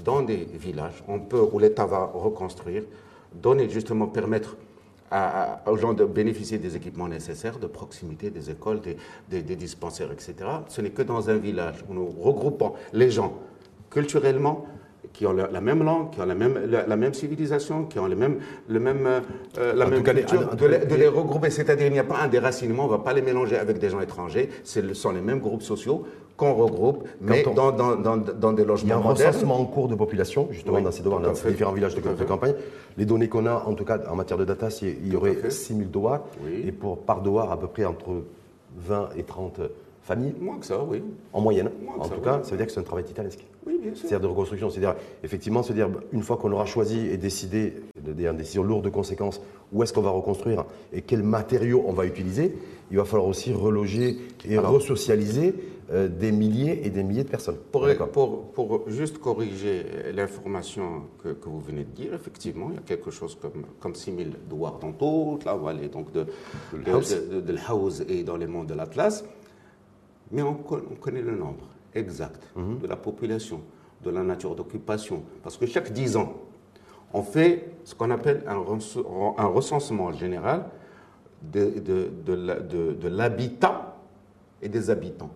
dans 0.04 0.22
des 0.22 0.46
villages 0.52 1.02
on 1.08 1.20
peut, 1.20 1.40
où 1.52 1.58
l'État 1.58 1.86
va 1.86 2.10
reconstruire, 2.12 2.84
donner 3.32 3.68
justement, 3.68 4.06
permettre 4.06 4.56
aux 5.66 5.76
gens 5.76 5.92
de 5.92 6.04
bénéficier 6.04 6.58
des 6.58 6.76
équipements 6.76 7.08
nécessaires, 7.08 7.58
de 7.58 7.66
proximité, 7.66 8.30
des 8.30 8.50
écoles, 8.50 8.80
des, 9.28 9.42
dispensaires, 9.56 10.10
etc. 10.12 10.34
Ce 10.68 10.80
n'est 10.80 10.90
que 10.90 11.02
dans 11.02 11.30
un 11.30 11.36
village 11.36 11.84
où 11.88 11.94
nous 11.94 12.06
regroupons 12.06 12.74
les 12.92 13.10
gens 13.10 13.34
culturellement, 13.90 14.66
qui 15.16 15.26
ont 15.26 15.32
la, 15.32 15.60
même 15.62 15.82
langue, 15.82 16.10
qui 16.10 16.20
ont 16.20 16.26
la 16.26 16.34
même, 16.34 16.60
la, 16.68 16.96
même 16.96 17.14
civilisation, 17.14 17.84
qui 17.84 17.98
ont 17.98 18.06
le 18.06 18.14
même, 18.14 18.36
le 18.68 18.78
même, 18.78 19.22
euh, 19.56 19.72
la 19.74 19.86
même 19.86 20.02
culture, 20.02 20.54
de, 20.54 20.66
les, 20.66 21.08
regrouper. 21.08 21.48
C'est-à-dire 21.48 21.86
il 21.86 21.94
n'y 21.94 21.98
a 21.98 22.04
pas 22.04 22.18
un 22.18 22.28
déracinement, 22.28 22.84
on 22.84 22.86
ne 22.86 22.92
va 22.92 22.98
pas 22.98 23.14
les 23.14 23.22
mélanger 23.22 23.56
avec 23.56 23.78
des 23.78 23.88
gens 23.88 24.00
étrangers, 24.00 24.50
ce 24.62 24.92
sont 24.92 25.12
les 25.12 25.22
mêmes 25.22 25.40
groupes 25.40 25.62
sociaux 25.62 26.04
qu'on 26.36 26.52
regroupe, 26.52 27.08
mais 27.22 27.42
dans, 27.42 27.72
dans, 27.72 27.96
dans, 27.96 28.52
des 28.52 28.64
logements 28.66 28.86
Il 28.86 28.90
y 28.90 28.92
a 28.92 28.96
un 28.96 29.00
recensement 29.00 29.58
en 29.58 29.64
cours 29.64 29.88
de 29.88 29.94
population, 29.94 30.48
justement, 30.50 30.82
dans 30.82 30.92
ces, 30.92 31.02
différents 31.50 31.72
villages 31.72 31.94
de, 31.94 32.24
campagne. 32.24 32.54
Les 32.98 33.06
données 33.06 33.30
qu'on 33.30 33.46
a, 33.46 33.64
en 33.66 33.72
tout 33.72 33.86
cas, 33.86 33.98
en 34.10 34.16
matière 34.16 34.36
de 34.36 34.44
data, 34.44 34.68
il 34.82 35.10
y 35.10 35.16
aurait 35.16 35.48
6 35.48 35.76
000 35.76 35.88
douars, 35.88 36.26
et 36.62 36.72
pour, 36.72 36.98
par 36.98 37.22
douar, 37.22 37.50
à 37.50 37.58
peu 37.58 37.68
près 37.68 37.86
entre 37.86 38.22
20 38.76 39.08
et 39.16 39.22
30 39.22 39.62
familles. 40.02 40.34
Moins 40.38 40.58
que 40.58 40.66
ça, 40.66 40.78
oui. 40.86 41.02
En 41.32 41.40
moyenne. 41.40 41.70
en 41.98 42.06
tout 42.06 42.20
cas, 42.20 42.40
ça 42.42 42.50
veut 42.50 42.58
dire 42.58 42.66
que 42.66 42.72
c'est 42.72 42.80
un 42.80 42.82
travail 42.82 43.04
titanesque. 43.04 43.46
Oui, 43.66 43.78
bien 43.82 43.94
sûr. 43.94 44.08
C'est-à-dire 44.08 44.28
de 44.28 44.32
reconstruction. 44.32 44.70
C'est-à-dire, 44.70 44.94
effectivement, 45.24 45.62
se 45.62 45.72
dire, 45.72 45.88
une 46.12 46.22
fois 46.22 46.36
qu'on 46.36 46.52
aura 46.52 46.66
choisi 46.66 46.98
et 47.08 47.16
décidé, 47.16 47.74
des 48.00 48.32
décisions 48.32 48.62
lourdes 48.62 48.84
de 48.84 48.90
conséquences, 48.90 49.40
où 49.72 49.82
est-ce 49.82 49.92
qu'on 49.92 50.02
va 50.02 50.10
reconstruire 50.10 50.64
et 50.92 51.02
quels 51.02 51.22
matériaux 51.22 51.84
on 51.86 51.92
va 51.92 52.06
utiliser, 52.06 52.56
il 52.90 52.96
va 52.96 53.04
falloir 53.04 53.28
aussi 53.28 53.52
reloger 53.52 54.18
et 54.48 54.58
resocialiser 54.58 55.54
euh, 55.92 56.08
des 56.08 56.32
milliers 56.32 56.84
et 56.84 56.90
des 56.90 57.04
milliers 57.04 57.22
de 57.22 57.28
personnes. 57.28 57.58
Pour, 57.70 58.52
pour, 58.52 58.88
juste 58.88 59.18
corriger 59.18 59.84
l'information 60.12 61.02
que, 61.22 61.36
vous 61.44 61.60
venez 61.60 61.84
de 61.84 61.90
dire, 61.90 62.14
effectivement, 62.14 62.68
il 62.70 62.74
y 62.74 62.78
a 62.78 62.82
quelque 62.82 63.10
chose 63.10 63.36
comme, 63.40 63.64
comme 63.78 63.94
6 63.94 64.16
000 64.16 64.30
douars 64.48 64.78
dans 64.80 64.92
toute 64.92 65.44
la 65.44 65.54
vallée 65.54 65.88
donc 65.88 66.10
de, 66.12 66.26
de, 66.72 67.40
de, 67.40 67.56
House 67.68 68.02
et 68.08 68.24
dans 68.24 68.36
les 68.36 68.48
monts 68.48 68.64
de 68.64 68.74
l'Atlas, 68.74 69.24
mais 70.32 70.42
on, 70.42 70.54
connaît 70.54 71.22
le 71.22 71.36
nombre 71.36 71.68
exact 71.96 72.42
mhm. 72.54 72.78
de 72.78 72.86
la 72.86 72.96
population, 72.96 73.60
de 74.02 74.10
la 74.10 74.22
nature 74.22 74.54
d'occupation, 74.54 75.22
parce 75.42 75.56
que 75.56 75.66
chaque 75.66 75.92
10 75.92 76.16
ans, 76.16 76.34
on 77.12 77.22
fait 77.22 77.72
ce 77.84 77.94
qu'on 77.94 78.10
appelle 78.10 78.42
un, 78.46 78.56
un 78.56 79.46
recensement 79.46 80.12
général 80.12 80.66
de 81.42 83.08
l'habitat 83.08 83.96
et 84.60 84.68
des 84.68 84.90
habitants. 84.90 85.30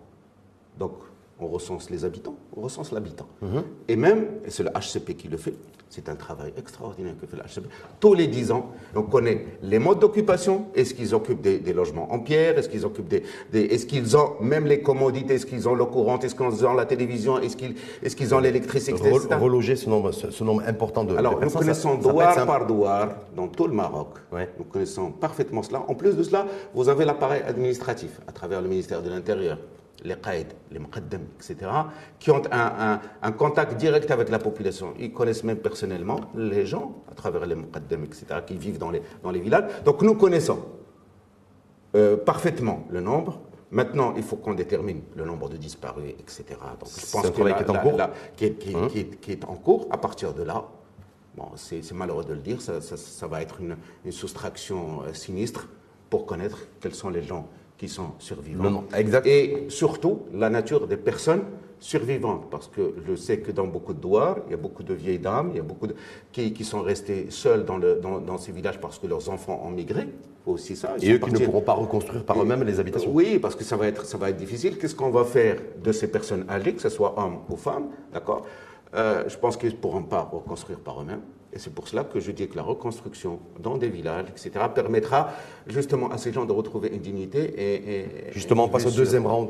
Donc, 0.77 0.93
on 1.41 1.47
recense 1.47 1.89
les 1.89 2.05
habitants, 2.05 2.35
on 2.55 2.61
recense 2.61 2.91
l'habitant. 2.91 3.27
Mhm. 3.41 3.63
Et 3.87 3.95
même, 3.95 4.27
et 4.45 4.51
c'est 4.51 4.63
le 4.63 4.69
HCP 4.69 5.15
qui 5.15 5.27
le 5.27 5.37
fait, 5.37 5.55
c'est 5.89 6.07
un 6.07 6.15
travail 6.15 6.53
extraordinaire 6.57 7.15
que 7.19 7.27
fait 7.27 7.35
le 7.35 7.43
HCP. 7.43 7.67
Tous 7.99 8.13
les 8.13 8.27
10 8.27 8.51
ans, 8.51 8.71
on 8.95 9.01
connaît 9.01 9.45
les 9.61 9.77
modes 9.79 9.99
d'occupation. 9.99 10.67
Est-ce 10.73 10.93
qu'ils 10.93 11.13
occupent 11.13 11.41
des, 11.41 11.73
logements 11.73 12.13
en 12.13 12.19
pierre 12.19 12.57
Est-ce 12.57 12.69
qu'ils 12.69 12.85
occupent 12.85 13.09
des, 13.09 13.23
est-ce 13.53 13.85
qu'ils 13.85 14.15
ont 14.15 14.35
même 14.39 14.67
les 14.67 14.81
commodités 14.81 15.33
Est-ce 15.33 15.45
qu'ils 15.45 15.67
ont 15.67 15.75
l'eau 15.75 15.87
courante 15.87 16.23
Est-ce 16.23 16.35
qu'ils 16.35 16.65
ont 16.65 16.73
la 16.73 16.85
télévision 16.85 17.39
Est-ce 17.39 17.57
qu'ils, 17.57 17.75
est-ce 18.01 18.15
qu'ils 18.15 18.33
ont 18.33 18.39
l'électricité 18.39 19.09
Reloger 19.11 19.75
ce 19.75 19.89
nombre, 19.89 20.11
ce, 20.11 20.43
nombre 20.43 20.63
important 20.65 21.03
de 21.03 21.15
Alors, 21.15 21.41
nous 21.41 21.49
connaissons 21.49 21.95
douar 21.95 22.45
par 22.45 22.65
douar 22.65 23.09
dans 23.35 23.47
tout 23.47 23.67
le 23.67 23.73
Maroc. 23.73 24.09
Nous 24.57 24.65
connaissons 24.65 25.11
parfaitement 25.11 25.63
cela. 25.63 25.83
En 25.87 25.95
plus 25.95 26.15
de 26.15 26.23
cela, 26.23 26.45
vous 26.73 26.87
avez 26.87 27.03
l'appareil 27.03 27.41
administratif 27.41 28.21
à 28.27 28.31
travers 28.31 28.61
le 28.61 28.69
ministère 28.69 29.01
de 29.01 29.09
l'Intérieur 29.09 29.57
les 30.03 30.15
qaïds, 30.15 30.47
les 30.71 30.79
muqaddam, 30.79 31.21
etc., 31.35 31.69
qui 32.19 32.31
ont 32.31 32.41
un, 32.51 33.31
contact 33.33 33.75
direct 33.77 34.09
avec 34.11 34.29
la 34.29 34.39
population. 34.39 34.93
Ils 34.99 35.13
connaissent 35.13 35.43
même 35.43 35.57
personnellement 35.57 36.19
les 36.35 36.65
gens, 36.65 37.03
à 37.11 37.15
travers 37.15 37.45
les 37.45 37.55
muqaddam, 37.55 38.03
etc., 38.03 38.25
qui 38.45 38.57
vivent 38.57 38.77
dans 38.77 38.91
les, 38.91 39.01
dans 39.23 39.31
les 39.31 39.39
villages. 39.39 39.83
Donc 39.85 40.01
nous 40.01 40.15
connaissons 40.15 40.59
euh, 41.95 42.17
parfaitement 42.17 42.85
le 42.89 43.01
nombre. 43.01 43.39
Maintenant, 43.69 44.13
il 44.17 44.23
faut 44.23 44.35
qu'on 44.35 44.53
détermine 44.53 45.01
le 45.15 45.23
nombre 45.23 45.47
de 45.47 45.57
disparus, 45.57 46.13
etc. 46.19 46.43
Donc 46.79 46.89
je 46.89 47.11
pense 47.11 47.29
que 47.29 47.41
qui 47.41 47.41
est 47.41 47.69
en 47.69 47.75
cours. 47.75 48.01
qui, 48.35 48.45
est, 48.45 49.19
qui, 49.21 49.31
est, 49.31 49.45
en 49.45 49.55
cours. 49.55 49.87
À 49.91 49.97
partir 49.97 50.33
de 50.33 50.43
là, 50.43 50.65
bon, 51.37 51.45
c'est 51.55 51.93
malheureux 51.93 52.25
de 52.25 52.33
le 52.33 52.41
dire, 52.41 52.61
ça, 52.61 52.81
ça, 52.81 53.27
va 53.27 53.41
être 53.41 53.61
une, 53.61 53.77
une 54.03 54.11
soustraction 54.11 55.03
euh, 55.03 55.13
sinistre 55.13 55.69
pour 56.09 56.25
connaître 56.25 56.59
quels 56.81 56.93
sont 56.95 57.09
les 57.09 57.21
gens 57.23 57.47
qui 57.81 57.89
sont 57.89 58.11
survivants. 58.19 58.83
exact. 58.95 59.25
Et 59.25 59.65
surtout, 59.69 60.19
la 60.35 60.51
nature 60.51 60.85
des 60.85 60.97
personnes 60.97 61.41
survivantes, 61.79 62.43
parce 62.51 62.67
que 62.67 62.93
je 63.07 63.15
sais 63.15 63.39
que 63.39 63.51
dans 63.51 63.65
beaucoup 63.65 63.95
de 63.95 63.99
douars, 63.99 64.37
il 64.45 64.51
y 64.51 64.53
a 64.53 64.57
beaucoup 64.57 64.83
de 64.83 64.93
vieilles 64.93 65.17
dames, 65.17 65.49
il 65.53 65.57
y 65.57 65.59
a 65.59 65.63
beaucoup 65.63 65.87
de, 65.87 65.95
qui, 66.31 66.53
qui 66.53 66.63
sont 66.63 66.83
restées 66.83 67.31
seules 67.31 67.65
dans, 67.65 67.77
le, 67.77 67.95
dans, 67.95 68.19
dans, 68.19 68.37
ces 68.37 68.51
villages 68.51 68.79
parce 68.79 68.99
que 68.99 69.07
leurs 69.07 69.27
enfants 69.31 69.59
ont 69.65 69.71
migré. 69.71 70.07
Aussi 70.45 70.75
ça. 70.75 70.95
et 71.01 71.11
eux 71.13 71.17
qui 71.17 71.31
ne 71.31 71.39
pourront 71.45 71.61
pas 71.61 71.73
reconstruire 71.73 72.23
par 72.23 72.39
eux-mêmes 72.41 72.63
les 72.63 72.79
habitations. 72.79 73.11
Oui, 73.11 73.39
parce 73.39 73.55
que 73.55 73.63
ça 73.63 73.77
va 73.77 73.87
être, 73.87 74.05
ça 74.05 74.17
va 74.19 74.29
être 74.29 74.37
difficile. 74.37 74.77
Qu'est-ce 74.77 74.95
qu'on 74.95 75.09
va 75.09 75.23
faire 75.23 75.57
de 75.83 75.91
ces 75.91 76.07
personnes 76.07 76.45
âgées, 76.49 76.73
que 76.73 76.81
ce 76.81 76.89
soit 76.89 77.13
hommes 77.17 77.39
ou 77.49 77.55
femmes, 77.55 77.87
d'accord? 78.13 78.45
Euh, 78.93 79.23
Je 79.27 79.37
pense 79.37 79.57
qu'ils 79.57 79.71
ne 79.71 79.81
pourront 79.83 80.03
pas 80.03 80.21
reconstruire 80.21 80.79
par 80.79 81.01
eux-mêmes. 81.01 81.21
Et 81.53 81.59
c'est 81.59 81.73
pour 81.73 81.87
cela 81.87 82.05
que 82.05 82.19
je 82.19 82.31
dis 82.31 82.47
que 82.47 82.55
la 82.55 82.63
reconstruction 82.63 83.39
dans 83.59 83.77
des 83.77 83.89
villages, 83.89 84.25
etc., 84.29 84.65
permettra 84.73 85.31
justement 85.67 86.09
à 86.09 86.17
ces 86.17 86.31
gens 86.31 86.45
de 86.45 86.53
retrouver 86.53 86.89
une 86.93 87.01
dignité. 87.01 87.53
Et, 87.57 88.05
justement, 88.31 88.65
on 88.65 88.69
passe 88.69 88.85
au 88.85 88.91
deuxième 88.91 89.27
round. 89.27 89.49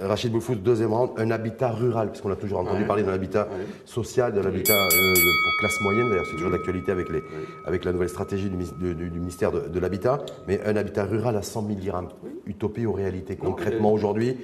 Rachid 0.00 0.30
Boufous, 0.30 0.54
deuxième 0.54 0.92
round, 0.92 1.10
un 1.16 1.30
habitat 1.32 1.70
rural, 1.70 2.08
parce 2.08 2.20
qu'on 2.20 2.30
a 2.30 2.36
toujours 2.36 2.60
entendu 2.60 2.84
parler 2.84 3.02
d'un 3.02 3.12
habitat 3.12 3.48
social, 3.84 4.32
d'un 4.32 4.46
habitat 4.46 4.74
euh, 4.74 5.14
pour 5.14 5.56
classe 5.58 5.80
moyenne, 5.80 6.08
d'ailleurs 6.08 6.26
c'est 6.26 6.36
toujours 6.36 6.50
d'actualité 6.50 6.92
avec, 6.92 7.08
les, 7.08 7.22
avec 7.66 7.84
la 7.84 7.92
nouvelle 7.92 8.08
stratégie 8.08 8.48
du, 8.48 8.94
du, 8.94 9.18
ministère 9.18 9.50
de, 9.50 9.80
l'Habitat, 9.80 10.24
mais 10.46 10.60
un 10.64 10.76
habitat 10.76 11.04
rural 11.04 11.36
à 11.36 11.42
100 11.42 11.66
000 11.66 11.78
dirhams. 11.80 12.08
Utopie 12.46 12.86
ou 12.86 12.92
réalité 12.92 13.36
Concrètement, 13.36 13.92
aujourd'hui, 13.92 14.36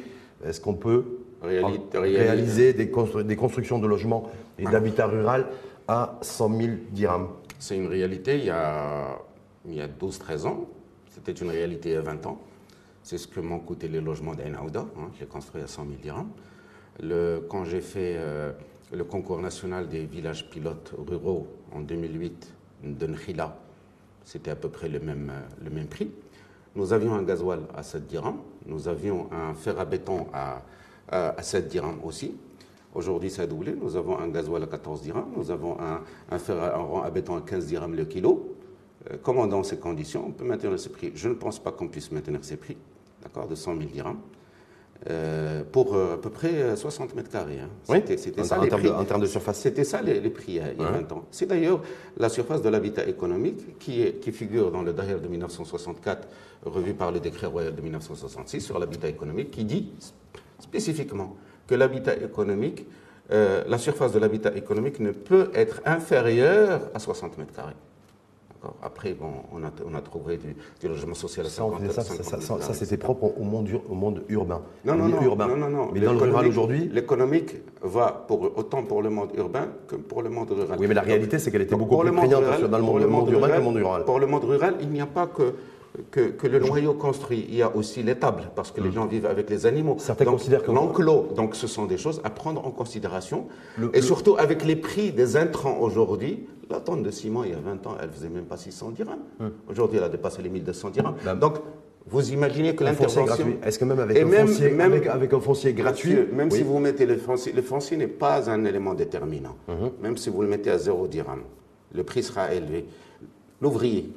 est-ce 0.45 0.61
qu'on 0.61 0.75
peut 0.75 1.05
réaliser 1.43 2.73
des, 2.73 2.91
des, 3.25 3.37
constructions 3.37 3.79
de 3.79 3.87
logements 3.87 4.31
et 4.59 4.65
d'habitat 4.65 5.07
rural 5.07 5.47
à 5.89 6.19
100 6.23 6.57
000 6.61 6.73
dirhams. 6.91 7.29
C'est 7.59 7.77
une 7.77 7.87
réalité 7.87 8.39
il 8.39 8.45
y 8.45 8.51
a, 8.51 9.13
a 9.13 9.89
12-13 10.01 10.47
ans. 10.47 10.69
C'était 11.11 11.33
une 11.33 11.51
réalité 11.51 11.91
il 11.91 11.95
y 11.95 11.99
a 11.99 12.03
20 12.03 12.27
ans. 12.27 12.41
C'est 13.03 13.19
ce 13.19 13.29
que 13.29 13.41
m'ont 13.41 13.61
coûté 13.61 13.89
les 13.89 14.01
logements 14.01 14.35
d'Ainaouda. 14.35 14.81
Hein, 14.81 15.11
j'ai 15.19 15.27
construit 15.27 15.63
à 15.63 15.67
100 15.67 15.85
000 15.85 15.97
dirhams. 16.03 16.31
Le, 17.01 17.47
quand 17.49 17.65
j'ai 17.65 17.81
fait 17.81 18.17
euh, 18.17 18.53
le 18.93 19.05
concours 19.05 19.39
national 19.41 19.89
des 19.89 20.07
villages 20.07 20.51
pilotes 20.51 20.93
ruraux 21.07 21.47
en 21.73 21.81
2008 21.81 22.53
de 22.85 23.07
Nkhila, 23.07 23.57
c'était 24.25 24.51
à 24.51 24.57
peu 24.57 24.69
près 24.69 24.89
le 24.89 24.99
même, 24.99 25.31
euh, 25.31 25.65
le 25.65 25.71
même 25.71 25.87
prix. 25.87 26.11
Nous 26.75 26.93
avions 26.93 27.15
un 27.15 27.23
gasoil 27.23 27.61
à 27.75 27.83
7 27.83 28.07
dirhams. 28.07 28.41
Nous 28.67 28.89
avions 28.89 29.29
un 29.33 29.55
fer 29.55 29.79
à 29.79 29.85
béton 29.85 30.27
à, 30.33 30.63
à 31.09 31.43
7 31.43 31.69
dirhams 31.69 32.01
aussi. 32.05 32.35
Aujourd'hui, 32.97 33.29
ça 33.29 33.43
a 33.43 33.47
doublé. 33.47 33.75
Nous 33.79 33.95
avons 33.97 34.19
un 34.19 34.29
gasoil 34.29 34.63
à 34.63 34.67
14 34.67 35.03
dirhams, 35.03 35.31
nous 35.37 35.51
avons 35.51 35.77
un, 36.31 36.39
fer 36.39 36.57
à, 36.57 37.11
béton 37.11 37.37
à 37.37 37.43
15 37.43 37.67
dirhams 37.67 37.95
le 37.95 38.07
kilo. 38.07 38.57
Euh, 39.11 39.17
comment, 39.23 39.47
dans 39.47 39.63
ces 39.63 39.77
conditions, 39.77 40.25
on 40.29 40.31
peut 40.33 40.47
maintenir 40.47 40.79
ces 40.81 40.89
prix? 40.89 41.13
Je 41.15 41.29
ne 41.29 41.35
pense 41.35 41.59
pas 41.59 41.73
qu'on 41.73 41.89
puisse 41.89 42.11
maintenir 42.11 42.41
ces 42.43 42.57
prix, 42.57 42.79
d'accord, 43.23 43.49
de 43.49 43.55
100 43.55 43.77
000 43.77 43.91
dirhams. 43.91 44.17
Euh, 45.11 45.63
pour 45.71 45.95
euh, 45.95 46.15
à 46.15 46.17
peu 46.17 46.31
près 46.31 46.75
60 46.75 47.15
mètres 47.15 47.31
carrés. 47.31 47.61
Hein. 47.61 47.69
C'était 48.17 48.43
ça 48.43 48.59
en, 48.59 48.63
les 48.63 48.71
prix. 48.71 48.89
en 48.89 49.05
termes 49.05 49.21
de 49.21 49.27
surface. 49.27 49.61
C'était 49.61 49.85
ça 49.85 50.01
les, 50.01 50.19
prix 50.31 50.53
il 50.53 50.55
y 50.55 50.61
a 50.61 50.91
20 50.91 51.13
ans. 51.13 51.27
C'est 51.31 51.45
d'ailleurs 51.45 51.83
la 52.17 52.31
surface 52.31 52.63
de 52.63 52.71
l'habitat 52.71 53.07
économique 53.07 53.79
qui, 53.79 54.11
qui 54.23 54.33
figure 54.33 54.71
dans 54.71 54.81
le 54.81 54.95
Daher 54.95 55.21
de 55.21 55.29
1964, 55.29 56.27
revu 56.65 56.95
par 56.95 57.13
le 57.13 57.21
décret 57.21 57.47
royal 57.47 57.75
de 57.75 57.83
1966 57.83 58.63
sur 58.63 58.79
l'habitat 58.79 59.09
économique, 59.09 59.51
qui 59.51 59.65
dit 59.65 59.93
spécifiquement 60.59 61.37
que 61.67 61.75
l'habitat 61.75 62.15
économique, 62.17 62.87
euh, 63.33 63.65
la 63.67 63.79
surface 63.79 64.13
de 64.13 64.19
l'habitat 64.19 64.55
économique 64.57 65.01
ne 65.01 65.11
peut 65.11 65.51
être 65.55 65.81
inférieure 65.85 66.81
à 66.95 66.99
60 66.99 67.39
mètres 67.39 67.53
carrés. 67.55 67.75
Après, 68.83 69.13
bon, 69.13 69.29
on, 69.53 69.63
a, 69.63 69.71
on 69.89 69.95
a 69.95 70.01
trouvé 70.01 70.39
du, 70.39 70.89
logement 70.89 71.15
social 71.15 71.47
à 71.47 71.49
50, 71.49 71.91
ça, 71.93 72.03
ça, 72.03 72.41
ça, 72.41 72.61
ça 72.61 72.75
c'était 72.75 72.97
propre 72.97 73.33
au 73.39 73.45
monde, 73.45 73.69
au 73.89 73.95
monde 73.95 74.23
urbain. 74.29 74.63
Non, 74.85 74.95
non, 74.95 75.09
non, 75.09 75.23
urbain. 75.23 75.47
non, 75.49 75.57
non, 75.57 75.69
non, 75.69 75.91
Mais 75.93 76.01
dans 76.01 76.13
le 76.13 76.19
rural 76.19 76.47
aujourd'hui 76.47 76.89
L'économique 76.93 77.55
va 77.83 78.25
pour, 78.27 78.57
autant 78.57 78.83
pour 78.83 79.03
le 79.03 79.11
monde 79.11 79.31
urbain 79.37 79.69
que 79.87 79.97
pour 79.97 80.23
le 80.23 80.31
monde 80.31 80.51
rural. 80.51 80.79
Oui, 80.81 80.87
mais 80.89 80.95
la 80.95 81.03
réalité, 81.03 81.39
c'est 81.39 81.51
qu'elle 81.51 81.63
était 81.63 81.77
beaucoup 81.77 81.99
plus 81.99 82.13
prégnante 82.13 82.43
dans 82.69 82.79
le 82.79 82.83
monde, 82.85 83.01
le 83.01 83.07
monde 83.07 83.31
urbain 83.31 83.49
que 83.49 83.57
le 83.57 83.63
monde 83.63 83.77
rural. 83.77 84.05
Pour 84.05 84.19
le 84.19 84.27
monde 84.27 84.45
rural, 84.45 84.75
il 84.81 84.89
n'y 84.89 85.01
a 85.01 85.07
pas 85.07 85.27
que 85.27 85.55
que, 86.11 86.47
le 86.47 86.59
noyau 86.59 86.95
construit. 86.95 87.47
Il 87.49 87.57
y 87.57 87.63
a 87.63 87.75
aussi 87.75 88.03
l'étable, 88.03 88.51
parce 88.55 88.71
que 88.71 88.81
les 88.81 88.89
mm. 88.89 88.93
gens 88.93 89.07
vivent 89.07 89.27
avec 89.27 89.51
les 89.51 89.67
animaux. 89.67 89.97
Certains 89.99 90.25
donc, 90.25 90.35
considèrent 90.35 90.63
que 90.63 90.73
l'enclos. 90.73 91.29
Donc, 91.35 91.55
ce 91.55 91.67
sont 91.67 91.87
des 91.87 91.99
choses 91.99 92.21
à 92.25 92.31
prendre 92.31 92.67
en 92.67 92.71
considération. 92.71 93.47
et 93.93 94.03
surtout, 94.03 94.37
avec 94.39 94.65
les 94.65 94.77
prix 94.77 95.13
des 95.13 95.37
intrants 95.37 95.79
aujourd'hui, 95.81 96.47
la 96.69 96.81
tonne 96.81 97.03
de 97.03 97.11
ciment, 97.11 97.45
il 97.45 97.51
y 97.51 97.55
a 97.55 97.59
20 97.59 97.87
ans, 97.87 97.97
elle 98.01 98.11
faisait 98.11 98.29
même 98.29 98.45
pas 98.45 98.57
600 98.57 98.91
dirhams. 98.91 99.19
Mm. 99.39 99.47
Aujourd'hui, 99.71 99.99
elle 99.99 100.05
a 100.05 100.09
dépassé 100.09 100.43
les 100.43 100.49
1200 100.49 100.91
dirhams. 100.91 101.15
Bah, 101.25 101.35
donc, 101.35 101.57
vous 102.09 102.33
imaginez 102.33 102.75
que 102.77 102.85
l'intervention. 102.85 103.27
Est-ce 103.65 103.79
que 103.79 103.85
même 103.85 103.99
avec, 103.99 104.17
un, 104.17 104.29
foncier, 104.29 104.81
avec, 104.81 105.33
un 105.33 105.41
foncier 105.41 105.73
gratuit? 105.73 106.17
même 106.33 106.51
si 106.51 106.63
vous 106.63 106.79
mettez 106.79 107.05
le 107.05 107.17
foncier, 107.17 107.53
le 107.53 107.63
foncier 107.63 107.97
n'est 107.97 108.07
pas 108.07 108.49
un 108.49 108.65
élément 108.65 108.95
déterminant. 108.95 109.57
Mm-hmm. 109.69 110.03
Même 110.03 110.17
si 110.17 110.31
vous 110.31 110.43
le 110.43 110.49
mettez 110.49 110.71
à 110.71 110.79
0 110.79 111.09
dirham, 111.09 111.41
le 111.93 112.05
prix 112.05 112.23
sera 112.23 112.55
élevé. 112.55 112.85
L'ouvrier, 113.61 114.13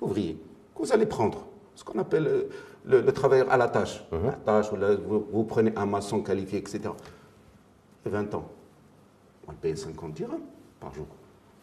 l'ouvrier, 0.00 0.36
que 0.76 0.82
vous 0.82 0.92
allez 0.92 1.06
prendre, 1.06 1.46
ce 1.74 1.84
qu'on 1.84 1.98
appelle 1.98 2.26
euh, 2.26 2.42
le, 2.84 3.00
le 3.00 3.12
travailleur 3.12 3.50
à 3.50 3.56
la 3.56 3.68
tâche. 3.68 4.04
Mhm. 4.12 4.26
La 4.26 4.32
tâche, 4.32 4.70
vous, 4.72 5.26
vous 5.32 5.44
prenez 5.44 5.72
un 5.76 5.86
maçon 5.86 6.22
qualifié, 6.22 6.58
etc. 6.58 6.80
Et 8.04 8.08
20 8.08 8.34
ans, 8.34 8.48
on 9.48 9.52
le 9.52 9.56
paye 9.56 9.76
50 9.76 10.12
dirhams 10.12 10.40
par 10.80 10.92
jour, 10.94 11.06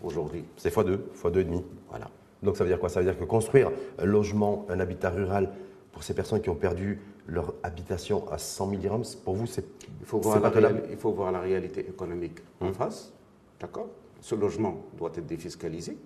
aujourd'hui. 0.04 0.44
C'est 0.58 0.74
x2, 0.74 1.00
x2 1.22 1.38
et 1.40 1.44
demi. 1.44 1.64
Voilà. 1.90 2.10
Donc 2.42 2.58
ça 2.58 2.64
veut 2.64 2.70
dire 2.70 2.80
quoi? 2.80 2.90
Ça 2.90 3.00
veut 3.00 3.06
dire 3.06 3.18
que 3.18 3.24
construire 3.24 3.72
un 3.98 4.06
logement, 4.06 4.66
un 4.70 4.80
habitat 4.80 5.10
rural 5.10 5.50
pour 5.94 6.04
ces 6.04 6.14
personnes 6.14 6.42
qui 6.42 6.50
ont 6.50 6.56
perdu 6.56 7.00
leur 7.28 7.54
habitation 7.64 8.30
à 8.30 8.38
100 8.38 8.70
000 8.72 8.82
dirhams, 8.82 9.04
pour 9.24 9.36
vous, 9.36 9.48
c'est 9.48 9.64
Il 10.02 10.06
faut, 10.06 10.20
voir 10.20 10.36
la 10.36 10.42
pas 10.42 10.52
tenable 10.52 10.80
réali- 10.80 10.92
il 10.92 10.98
faut 10.98 11.12
voir 11.12 11.32
la 11.32 11.40
réalité 11.40 11.82
économique 11.88 12.40
en 12.60 12.68
Hum. 12.68 12.74
face. 12.74 13.14
D'accord? 13.62 13.88
Ce 14.20 14.36
logement 14.36 14.84
doit 14.98 15.12
être 15.16 15.26
défiscalisé. 15.26 15.98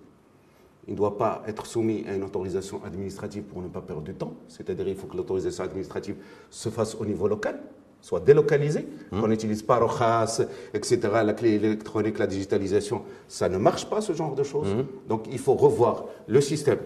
Il 0.88 0.92
ne 0.92 0.96
doit 0.96 1.18
pas 1.18 1.42
être 1.46 1.66
soumis 1.66 2.04
à 2.08 2.14
une 2.14 2.24
autorisation 2.24 2.82
administrative 2.82 3.42
pour 3.44 3.60
ne 3.60 3.68
pas 3.68 3.82
perdre 3.82 4.02
du 4.02 4.14
temps. 4.14 4.32
C'est-à-dire 4.48 4.86
qu'il 4.86 4.96
faut 4.96 5.06
que 5.06 5.16
l'autorisation 5.18 5.62
administrative 5.62 6.16
se 6.50 6.70
fasse 6.70 6.94
au 6.94 7.04
niveau 7.04 7.28
local, 7.28 7.60
soit 8.00 8.20
délocalisée, 8.20 8.86
Hum. 9.12 9.20
qu'on 9.20 9.28
n'utilise 9.28 9.62
pas 9.62 9.76
Rojas, 9.78 10.40
etc., 10.72 10.98
la 11.24 11.34
clé 11.34 11.50
électronique, 11.54 12.18
la 12.18 12.26
digitalisation. 12.26 13.02
Ça 13.28 13.48
ne 13.50 13.58
marche 13.58 13.88
pas, 13.88 14.00
ce 14.00 14.14
genre 14.14 14.34
de 14.34 14.42
choses. 14.42 14.72
Hum. 14.72 14.86
Donc 15.08 15.26
il 15.30 15.38
faut 15.38 15.54
revoir 15.54 16.06
le 16.26 16.40
système 16.40 16.78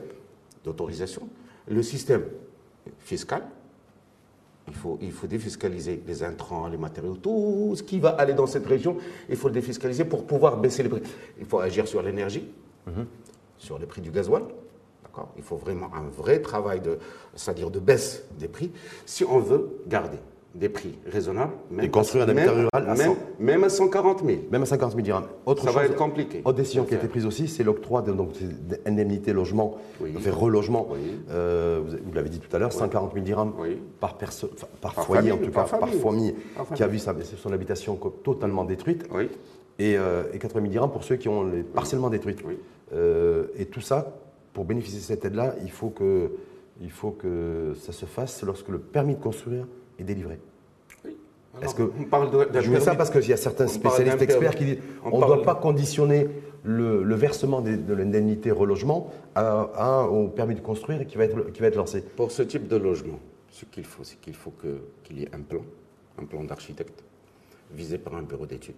d'autorisation, 0.65 1.29
le 1.69 1.83
système 1.83 2.25
fiscal, 2.99 3.43
il 4.69 4.75
faut, 4.75 4.99
il 5.01 5.11
faut 5.13 5.27
défiscaliser 5.27 6.03
les 6.07 6.23
intrants, 6.23 6.69
les 6.69 6.77
matériaux, 6.77 7.17
tout 7.17 7.73
ce 7.77 7.83
qui 7.83 7.99
va 8.01 8.11
aller 8.11 8.33
dans 8.33 8.47
cette 8.47 8.67
région, 8.67 8.97
il 9.29 9.37
faut 9.37 9.49
le 9.49 9.55
défiscaliser 9.55 10.05
pour 10.05 10.25
pouvoir 10.25 10.57
baisser 10.57 10.83
les 10.85 10.89
prix. 10.89 11.03
Il 11.39 11.47
faut 11.47 11.59
agir 11.61 11.87
sur 11.89 12.01
l'énergie, 12.03 12.49
sur 13.63 13.79
les 13.79 13.87
prix 13.87 14.01
du 14.01 14.11
gasoil. 14.11 14.43
D'accord? 15.05 15.29
Il 15.37 15.43
faut 15.43 15.57
vraiment 15.57 15.87
un 15.95 16.09
vrai 16.17 16.41
travail, 16.41 16.81
de, 16.81 16.99
c'est-à-dire 17.35 17.71
de 17.71 17.79
baisse 17.79 18.25
des 18.39 18.49
prix, 18.49 18.73
si 19.07 19.25
on 19.25 19.39
veut 19.39 19.71
garder 19.87 20.19
des 20.55 20.69
prix 20.69 20.99
raissonables. 21.11 21.53
Même 21.71 21.87
Et 21.87 21.91
construire 21.91 22.25
un 22.25 22.29
habitat 22.29 22.47
même- 22.53 22.55
rural 22.55 22.71
à 22.91 22.95
même, 22.95 22.97
100. 23.15 23.17
même 23.39 23.65
à 23.65 23.69
140 23.71 24.23
000. 24.25 24.39
même 24.51 24.63
à 24.63 24.67
50 24.67 24.91
000 24.91 25.01
dirhams. 25.03 25.25
Autre 25.47 25.65
Ça 25.65 25.71
va 25.71 25.85
être 25.87 25.97
compliqué. 25.97 26.43
Autre 26.45 26.59
décision 26.59 26.85
qui 26.85 26.93
a 26.95 26.99
été 26.99 27.09
prise 27.09 27.25
aussi, 27.25 27.49
c'est 27.49 27.63
l'octroi 27.65 28.03
d'indemnité 28.03 29.33
logement, 29.33 29.79
Oui. 30.01 30.13
enfin 30.17 30.31
relogement. 30.31 30.89
Oui. 30.91 30.99
Euh, 31.31 31.81
vous 31.85 31.97
vous 32.05 32.13
l'avez 32.13 32.29
dit 32.29 32.39
tout 32.41 32.55
à 32.55 32.59
l'heure, 32.59 32.73
140 32.73 33.13
000 33.15 33.25
dirhams 33.25 33.53
par, 34.01 34.19
personne, 34.19 34.51
enfin, 34.55 34.67
par, 34.81 34.95
Par 34.95 35.05
foyer, 35.07 35.21
famille, 35.31 35.33
en 35.33 35.47
tout 35.47 35.51
par 35.53 35.65
cas, 35.71 35.79
par 35.79 35.89
famille. 35.89 36.35
qui 36.75 36.83
a 36.83 36.87
vu 36.87 36.99
sa- 36.99 37.15
son 37.39 37.53
habitation 37.53 37.99
totalement 38.23 38.65
détruite. 38.65 39.07
Oui. 39.15 39.31
Et, 39.79 39.97
euh, 39.97 40.25
et 40.35 40.39
80 40.39 40.61
000 40.61 40.71
dirhams 40.71 40.91
pour 40.91 41.03
ceux 41.03 41.17
qui 41.17 41.29
ont 41.31 41.45
les 41.45 41.63
partiellement 41.63 42.11
détruites. 42.11 42.43
Euh, 42.93 43.47
et 43.57 43.67
tout 43.67 43.81
ça, 43.81 44.15
pour 44.53 44.65
bénéficier 44.65 44.99
de 44.99 45.05
cette 45.05 45.25
aide-là, 45.25 45.55
il, 45.63 45.71
faut 45.71 45.89
que- 45.91 46.31
il 46.81 46.91
faut 46.91 47.11
que 47.11 47.73
ça 47.81 47.93
se 47.93 48.05
fasse 48.07 48.43
lorsque 48.43 48.69
le 48.69 48.79
permis 48.79 49.15
de 49.15 49.21
construire 49.21 49.67
est 49.99 50.05
délivré. 50.05 50.39
oui. 51.05 51.17
Est-ce 51.63 51.75
que- 51.75 51.91
on 51.99 52.05
parle 52.05 52.31
de, 52.31 52.61
Je 52.61 52.71
mets 52.71 52.81
ça 52.81 52.95
parce 52.95 53.11
qu'il 53.11 53.29
y 53.29 53.33
a 53.33 53.37
certains 53.37 53.67
spécialistes 53.67 54.21
experts 54.23 54.55
qui 54.57 54.65
disent 54.65 54.79
on 55.05 55.19
ne 55.21 55.27
doit 55.27 55.43
pas 55.43 55.55
conditionner 55.55 56.29
le, 56.65 57.03
le 57.03 57.15
versement 57.15 57.61
de 57.61 57.93
l'indemnité 57.95 58.51
relogement 58.51 59.11
à, 59.35 59.63
à- 59.75 60.03
au 60.07 60.29
permis 60.29 60.55
de 60.55 60.61
construire 60.61 61.07
qui 61.07 61.17
va 61.19 61.25
être, 61.25 61.51
qui 61.53 61.61
va 61.61 61.67
être 61.69 61.77
lancé. 61.77 62.03
Pour 62.03 62.31
ce 62.31 62.43
type 62.43 62.69
de 62.69 62.77
logement, 62.77 63.19
ce 63.51 63.65
qu'il 63.67 63.85
faut, 63.85 64.05
c'est 64.05 64.21
qu'il 64.21 64.35
faut 64.35 64.53
qu'il 65.05 65.19
y 65.19 65.23
ait 65.25 65.35
un 65.35 65.41
plan, 65.41 65.61
un 66.21 66.25
plan 66.25 66.45
d'architecte, 66.45 67.03
visé 67.73 67.99
par 67.99 68.15
un 68.15 68.23
bureau 68.23 68.47
d'études. 68.47 68.75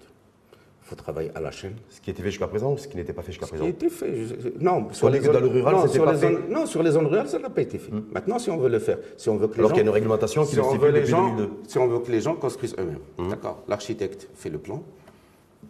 Il 0.85 0.89
faut 0.89 0.97
travailler 0.97 1.31
à 1.35 1.41
la 1.41 1.51
chaîne. 1.51 1.77
Ce 1.89 1.99
qui 1.99 2.11
a 2.11 2.13
été 2.13 2.23
fait 2.23 2.29
jusqu'à 2.31 2.47
présent 2.47 2.71
ou 2.75 2.77
ce 2.77 2.87
qui 2.87 2.99
n'était 2.99 3.15
pas 3.15 3.23
fait 3.23 3.33
jusqu'à 3.33 3.47
Ce 3.47 3.53
qui 3.53 3.57
présent? 3.57 3.65
a 3.65 3.75
été 3.75 3.89
fait. 3.89 4.15
je- 4.27 4.63
non, 4.63 4.89
Sur 4.93 5.09
les- 5.09 5.19
dans 5.21 5.41
le 5.41 5.47
rural, 5.47 5.75
non, 5.77 5.87
sur 5.89 6.05
pas 6.05 6.13
les 6.13 6.19
fait. 6.19 6.29
Hmm. 6.31 6.35
zones- 6.35 6.51
non, 6.51 6.67
sur 6.67 6.83
les 6.83 6.91
zones 6.91 7.07
rurales, 7.07 7.29
ça 7.29 7.39
n'a 7.39 7.49
pas 7.49 7.63
été 7.63 7.79
fait. 7.79 7.91
Maintenant, 8.13 8.39
si 8.39 8.51
on 8.51 8.59
veut 8.59 8.69
le 8.69 8.79
faire, 8.79 8.99
si 9.17 9.31
on 9.31 9.37
veut 9.39 9.47
que 9.49 9.55
les 9.55 9.61
Alors 9.61 9.71
gens, 9.71 9.75
qu'il 9.77 9.83
y 9.83 9.87
a 9.87 9.89
une 9.89 9.95
réglementation 9.95 10.43
qui 10.45 10.51
si 10.51 10.57
le 10.57 10.63
stipule 10.65 10.93
depuis 10.93 11.07
gens, 11.09 11.31
2002. 11.37 11.51
si 11.67 11.79
on 11.79 11.89
veut 11.89 12.01
que 12.01 12.13
les 12.13 12.21
gens 12.21 12.35
construisent 12.35 12.77
eux-mêmes, 12.79 12.99
Hmm. 13.17 13.31
d'accord. 13.31 13.63
L'architecte 13.67 14.29
fait 14.35 14.51
le 14.51 14.59
plan, 14.59 14.83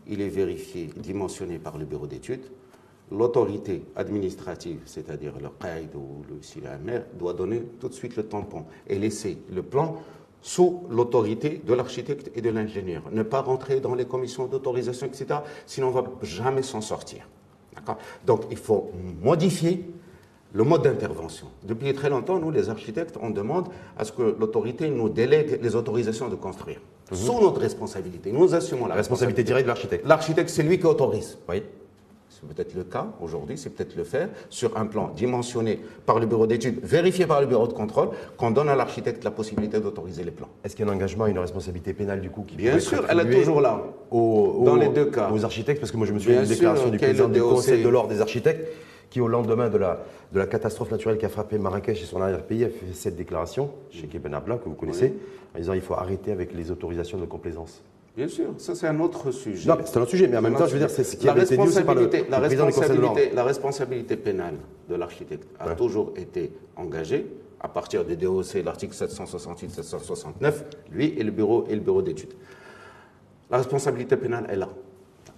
il 0.09 0.21
est 0.21 0.29
vérifié, 0.29 0.91
dimensionné 0.97 1.61
par 1.61 1.79
le 1.79 1.85
bureau 1.85 2.09
d'études. 2.09 2.47
L'autorité 3.13 3.85
administrative, 3.95 4.81
c'est-à-dire 4.85 5.35
le 5.41 5.49
QAID 5.61 5.95
ou 5.95 6.25
le 6.29 6.43
CIAMR, 6.43 7.03
doit 7.17 7.35
donner 7.35 7.63
tout 7.79 7.89
de 7.89 7.95
suite 7.95 8.17
le 8.17 8.25
tampon 8.25 8.65
et 8.89 8.99
laisser 8.99 9.39
le 9.55 9.63
plan 9.63 9.97
sous 10.45 10.83
l'autorité 10.91 11.63
de 11.67 11.73
l'architecte 11.73 12.31
et 12.35 12.43
de 12.43 12.51
l'ingénieur. 12.51 13.03
Ne 13.11 13.23
pas 13.23 13.41
rentrer 13.41 13.81
dans 13.81 13.95
les 13.95 14.05
commissions 14.05 14.45
d'autorisation, 14.47 15.07
etc. 15.07 15.41
Sinon, 15.65 15.87
on 15.87 15.91
ne 15.91 15.95
va 15.95 16.05
jamais 16.23 16.63
s'en 16.63 16.83
sortir. 16.83 17.27
D'accord? 17.75 17.97
Donc, 18.27 18.43
il 18.51 18.59
faut 18.59 18.91
modifier 19.23 19.87
le 20.53 20.63
mode 20.63 20.83
d'intervention. 20.83 21.47
Depuis 21.63 21.95
très 21.95 22.11
longtemps, 22.11 22.39
nous, 22.39 22.51
les 22.51 22.69
architectes, 22.69 23.17
on 23.23 23.31
demande 23.31 23.69
à 23.97 24.05
ce 24.05 24.13
que 24.13 24.37
l'autorité 24.39 24.91
nous 24.91 25.09
délègue 25.09 25.61
les 25.63 25.75
autorisations 25.75 26.29
de 26.29 26.37
construire. 26.37 26.81
Sous 27.11 27.41
notre 27.41 27.61
responsabilité. 27.61 28.31
Nous 28.31 28.55
assumons 28.55 28.83
la 28.83 28.91
La 28.91 28.95
responsabilité 28.97 29.45
directe 29.45 29.65
de 29.65 29.69
l'architecte. 29.69 30.07
L'architecte, 30.07 30.51
c'est 30.51 30.63
lui 30.63 30.79
qui 30.79 30.85
autorise. 30.85 31.39
Oui. 31.49 31.63
C'est 32.47 32.55
peut-être 32.55 32.75
le 32.75 32.85
cas 32.85 33.07
aujourd'hui, 33.21 33.57
c'est 33.57 33.71
peut-être 33.71 33.97
le 33.97 34.05
faire 34.05 34.29
sur 34.51 34.77
un 34.77 34.87
plan 34.87 35.09
dimensionné 35.09 35.81
par 36.07 36.19
le 36.19 36.27
bureau 36.27 36.47
d'études, 36.47 36.79
vérifié 36.83 37.27
par 37.27 37.41
le 37.41 37.47
bureau 37.47 37.67
de 37.67 37.73
contrôle, 37.73 38.11
qu'on 38.37 38.51
donne 38.51 38.69
à 38.69 38.77
l'architecte 38.77 39.25
la 39.25 39.31
possibilité 39.31 39.81
d'autoriser 39.81 40.25
les 40.25 40.31
plans. 40.31 40.49
Est-ce 40.63 40.77
qu'il 40.77 40.85
y 40.85 40.89
a 40.89 40.93
un 40.93 40.95
engagement 40.95 41.27
une 41.27 41.39
responsabilité 41.39 41.95
pénale 41.95 42.21
du 42.21 42.31
coup 42.31 42.43
qui 42.47 42.57
Bien 42.57 42.79
sûr, 42.79 43.05
elle 43.09 43.21
est 43.21 43.31
toujours 43.31 43.61
là. 43.61 43.83
aux, 44.11 44.19
aux- 44.61 44.65
Dans 44.65 44.77
les 44.77 44.89
deux 44.89 45.07
cas. 45.07 45.31
Aux 45.33 45.45
architectes, 45.45 45.81
parce 45.81 45.91
que 45.91 45.97
moi 45.97 46.07
je 46.07 46.13
me 46.13 46.19
souviens 46.19 46.41
d'une 46.41 46.49
déclaration 46.51 46.89
du 46.91 46.99
président 46.99 47.29
du. 47.29 47.41
Conseil 47.41 47.83
de 47.83 47.89
l'ordre 47.89 48.09
des 48.11 48.21
architectes 48.21 48.69
qui, 49.11 49.21
au 49.21 49.29
lendemain 49.29 49.69
de 49.71 49.79
la, 49.79 50.05
de 50.33 50.39
la 50.39 50.47
catastrophe 50.47 50.91
naturelle 50.91 51.19
qui 51.19 51.25
a 51.27 51.29
frappé 51.29 51.57
Marrakech 51.59 52.03
et 52.03 52.05
son 52.07 52.21
arrière-pays, 52.21 52.65
a 52.65 52.69
fait 52.69 52.87
cette 52.93 53.17
déclaration 53.17 53.71
chez 53.91 54.07
Kebenabla, 54.07 54.57
que 54.57 54.69
vous 54.69 54.75
connaissez, 54.75 55.15
en 55.55 55.59
disant 55.59 55.73
il 55.73 55.81
faut 55.81 55.95
arrêter 55.95 56.33
avec 56.33 56.53
les 56.53 56.71
autorisations 56.71 57.19
de 57.19 57.25
complaisance. 57.27 57.83
Bien 58.17 58.29
sûr, 58.29 58.55
ça 58.59 58.75
c'est 58.77 58.87
un 58.87 59.01
autre 59.01 59.33
sujet. 59.33 59.69
Non, 59.69 59.77
c'est 59.85 59.97
un 59.97 60.03
autre 60.03 60.11
sujet, 60.11 60.29
mais 60.29 60.37
en 60.37 60.43
même 60.43 60.55
temps, 60.55 60.67
je 60.67 60.73
veux 60.75 60.79
dire, 60.79 60.91
c'est 60.91 61.03
ce 61.03 61.17
qui 61.17 61.27
la 61.27 61.33
avait 61.33 61.43
été 61.43 61.57
dit 61.57 61.63
aussi 61.63 61.83
par 61.83 61.97
le, 61.97 62.03
la, 62.31 62.39
le 62.39 62.45
président 62.47 62.67
du 62.67 62.73
Conseil 62.73 62.91
de 62.91 62.95
l'ordre. 63.01 63.17
responsabilité, 63.17 63.35
la 63.35 63.45
responsabilité 63.45 64.17
pénale 64.17 64.55
de 64.89 64.95
l'architecte 64.95 65.49
a 65.59 65.69
Ouais. 65.69 65.77
toujours 65.77 66.13
été 66.17 66.53
engagée 66.77 67.27
à 67.61 67.67
partir 67.69 68.05
des 68.05 68.15
DOC, 68.15 68.63
l'article 68.65 68.95
768-769, 68.95 70.53
lui 70.93 71.07
et 71.19 71.25
le 71.25 71.33
bureau, 71.33 71.65
et 71.69 71.75
le 71.75 71.81
bureau 71.81 72.03
d'études. 72.03 72.35
La 73.51 73.57
responsabilité 73.59 74.17
pénale 74.17 74.47
est 74.49 74.57
là. 74.57 74.69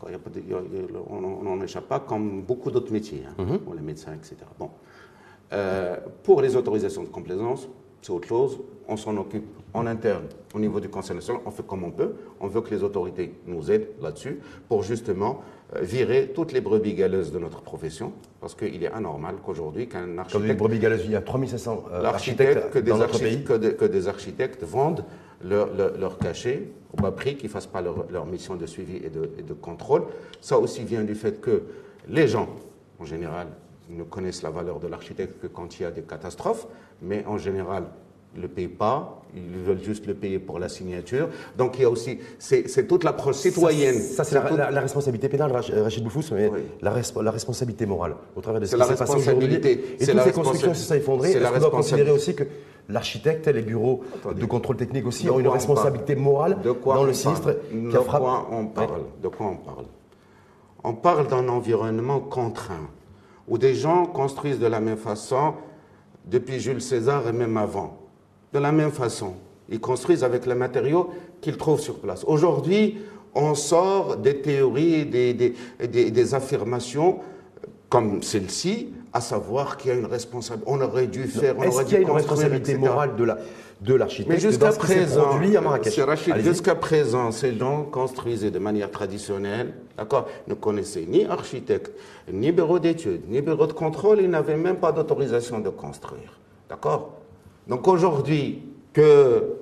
Il 0.07 0.13
y 0.13 0.15
a 0.15 0.19
pas 0.19 0.31
de- 0.31 0.41
il 0.41 0.51
y 0.51 0.55
a- 0.55 0.61
il 0.71 0.79
y 0.79 0.83
a- 0.83 0.99
on 1.09 1.43
n'en 1.43 1.61
échappe 1.63 1.87
pas, 1.89 2.01
comme 2.01 2.43
beaucoup 2.43 2.71
d'autres 2.71 2.93
métiers, 2.93 3.23
hein, 3.27 3.43
Mhm. 3.43 3.59
pour 3.61 3.75
les 3.75 3.81
médecins, 3.81 4.13
etc. 4.13 4.37
Bon. 4.59 4.71
Euh, 5.53 5.97
pour 6.23 6.43
les 6.43 6.55
autorisations 6.57 7.03
de 7.03 7.09
complaisance, 7.09 7.69
c'est 8.03 8.13
autre 8.13 8.29
chose. 8.29 8.59
On 8.89 8.97
s'en 8.97 9.17
occupe 9.17 9.45
en 9.75 9.87
interne 9.87 10.25
au 10.55 10.59
niveau 10.61 10.79
du 10.81 10.89
Conseil 10.89 11.17
national. 11.17 11.43
On 11.45 11.51
fait 11.51 11.67
comme 11.67 11.83
on 11.85 11.91
peut. 11.91 12.13
On 12.41 12.47
veut 12.47 12.61
que 12.61 12.71
les 12.75 12.83
autorités 12.85 13.35
nous 13.47 13.71
aident 13.71 13.89
là-dessus 14.01 14.39
pour 14.69 14.83
justement 14.85 15.43
euh, 15.75 15.81
virer 15.83 16.31
toutes 16.35 16.53
les 16.53 16.61
brebis 16.61 16.95
galeuses 16.95 17.33
de 17.33 17.39
notre 17.39 17.61
profession. 17.63 18.13
Parce 18.41 18.55
qu'il 18.55 18.83
est 18.85 18.93
anormal 18.93 19.37
qu'aujourd'hui, 19.45 19.89
qu'un 19.89 20.01
Comme 20.03 20.13
les 20.15 20.19
architecte 20.21 20.59
brebis 20.59 20.79
galeuses, 20.79 21.03
il 21.05 21.11
y 21.11 21.17
a 21.17 21.21
3500 21.21 21.85
euh, 21.93 22.05
architectes 22.05 22.71
que 22.71 22.79
des, 22.79 22.91
dans 22.91 22.99
notre 22.99 23.15
archi- 23.15 23.25
pays. 23.25 23.45
que, 23.45 23.53
des- 23.55 23.75
que 23.75 23.85
des 23.85 24.07
architectes 24.09 24.63
vendent 24.63 25.05
leur, 25.43 25.75
leur, 25.75 25.99
leur 25.99 26.19
cachet 26.19 26.69
au 26.97 27.03
bas 27.03 27.11
prix, 27.11 27.37
qu'ils 27.37 27.49
ne 27.49 27.53
fassent 27.53 27.67
pas 27.67 27.83
leur, 27.83 28.07
leur 28.11 28.25
mission 28.25 28.55
de 28.55 28.67
suivi 28.67 28.97
et 29.05 29.11
de, 29.11 29.31
et 29.39 29.43
de 29.43 29.53
contrôle. 29.53 30.05
Ça 30.41 30.59
aussi 30.59 30.85
vient 30.85 31.03
du 31.03 31.15
fait 31.17 31.41
que 31.41 31.63
les 32.09 32.29
gens, 32.29 32.49
en 33.01 33.05
général, 33.05 33.49
ne 33.91 34.03
connaissent 34.03 34.43
la 34.43 34.51
valeur 34.51 34.81
de 34.81 34.89
l'architecte 34.89 35.41
que 35.41 35.47
quand 35.47 35.79
il 35.79 35.83
y 35.83 35.87
a 35.87 35.91
des 35.91 36.03
catastrophes, 36.03 36.67
mais 37.03 37.25
en 37.27 37.39
général, 37.39 37.85
ne 38.35 38.43
le 38.43 38.49
payent 38.49 38.69
pas, 38.69 39.23
ils 39.35 39.63
veulent 39.65 39.83
juste 39.83 40.07
le 40.07 40.13
payer 40.15 40.39
pour 40.39 40.59
la 40.59 40.69
signature. 40.69 41.29
Donc 41.57 41.79
il 41.79 41.83
y 41.83 41.85
a 41.85 41.91
aussi, 41.91 42.19
c'est 42.39 42.87
toute 42.87 43.03
l'approche 43.05 43.37
citoyenne. 43.37 43.99
Ça, 43.99 44.25
c'est 44.25 44.35
la, 44.35 44.43
toute- 44.43 44.59
la- 44.59 44.71
la 44.71 44.81
responsabilité 44.81 45.29
pénale, 45.31 45.53
euh, 45.73 45.83
Rachid 45.83 46.05
Boufous, 46.05 46.23
mais 46.33 46.49
Oui. 46.49 46.59
la, 46.83 46.93
resp- 46.95 47.23
la 47.23 47.31
responsabilité 47.31 47.87
morale 47.87 48.15
au 48.35 48.41
travers 48.43 48.61
de 48.61 48.67
ce 48.67 48.77
qui 48.77 48.83
s'est 48.83 48.89
passé 48.89 49.03
aujourd'hui. 49.17 49.47
responsabilité. 49.47 49.97
Et 50.01 50.07
toutes 50.07 50.21
ces 50.21 50.33
constructions, 50.33 50.75
c'est 50.75 50.85
ça 50.87 50.97
effondrées. 50.97 51.31
Est-ce 51.33 51.51
qu'on 51.53 51.59
doit 51.61 51.71
considérer 51.71 52.11
aussi 52.11 52.35
que 52.35 52.45
l'architecte 52.91 53.47
et 53.49 53.53
les 53.55 53.63
bureaux 53.63 54.03
Attendez. 54.17 54.41
de 54.41 54.47
contrôle 54.47 54.77
technique 54.77 55.07
aussi 55.07 55.25
De 55.27 55.31
ont 55.31 55.41
une 55.41 55.49
responsabilité 55.49 56.15
morale 56.15 56.59
De 56.63 56.73
quoi 56.73 56.97
dans 56.97 57.05
le 57.05 57.15
sinistre 57.15 57.55
qui 57.71 57.77
De 57.93 57.97
a 57.97 58.03
frappé 58.03 58.25
quoi 58.25 58.49
on 58.53 58.67
parle 58.67 59.01
De 59.23 59.29
quoi 59.29 59.47
on 59.47 59.57
parle 59.57 59.85
On 60.85 60.93
parle 60.93 61.27
d'un 61.29 61.49
environnement 61.49 62.21
contraint, 62.21 62.91
où 63.49 63.59
des 63.59 63.75
gens 63.75 64.07
construisent 64.07 64.59
de 64.59 64.67
la 64.67 64.81
même 64.81 64.97
façon 64.97 65.55
depuis 66.25 66.59
Jules 66.61 66.83
César 66.83 67.27
et 67.29 67.33
même 67.33 67.57
avant. 67.57 67.99
De 68.53 68.59
la 68.59 68.73
même 68.73 68.91
façon. 68.91 69.35
Ils 69.69 69.81
construisent 69.81 70.25
avec 70.25 70.47
les 70.47 70.55
matériaux 70.55 71.11
qu'ils 71.41 71.57
trouvent 71.57 71.81
sur 71.81 71.99
place. 71.99 72.25
Aujourd'hui, 72.27 72.99
on 73.35 73.55
sort 73.55 74.17
des 74.17 74.41
théories, 74.41 75.05
des, 75.07 75.35
des, 75.35 75.55
des- 75.89 76.11
des 76.11 76.35
affirmations 76.35 77.19
comme 77.89 78.23
celle-ci, 78.23 78.89
à 79.13 79.21
savoir 79.21 79.77
qu'il 79.77 79.91
y 79.91 79.95
a 79.95 79.97
une 79.97 80.07
responsabilité. 80.07 80.71
On 80.71 80.81
aurait 80.81 81.07
dû 81.07 81.25
faire, 81.25 81.55
on 81.59 81.63
Est-ce 81.63 81.75
aurait 81.75 81.85
qu'il 81.85 81.93
y 81.93 81.97
a 81.97 81.99
dû 82.01 82.05
une 82.05 82.11
responsabilité 82.17 82.73
etc. 82.73 82.89
morale 82.89 83.17
de 83.17 83.25
la 83.25 83.39
de 83.83 83.95
l'architecte 83.95 84.31
Mais 84.31 84.41
jusqu'à 84.41 84.73
présent, 84.73 85.39
jusqu'à 86.43 86.75
présent, 86.75 87.31
ces 87.31 87.55
gens 87.59 87.83
construisaient 87.85 88.51
de 88.51 88.59
manière 88.59 88.91
traditionnelle, 88.91 89.75
d'accord, 89.97 90.27
ne 90.47 90.55
connaissaient 90.55 91.07
ni 91.07 91.25
architecte, 91.25 91.93
ni 92.33 92.53
bureau 92.53 92.79
d'études, 92.79 93.29
ni 93.29 93.41
bureau 93.41 93.67
de 93.67 93.73
contrôle, 93.73 94.21
ils 94.21 94.31
n'avaient 94.31 94.57
même 94.57 94.77
pas 94.77 94.93
d'autorisation 94.93 95.61
de 95.61 95.71
construire. 95.71 96.39
D'accord? 96.69 97.15
Donc 97.67 97.87
aujourd'hui, 97.89 98.63
que 98.93 99.57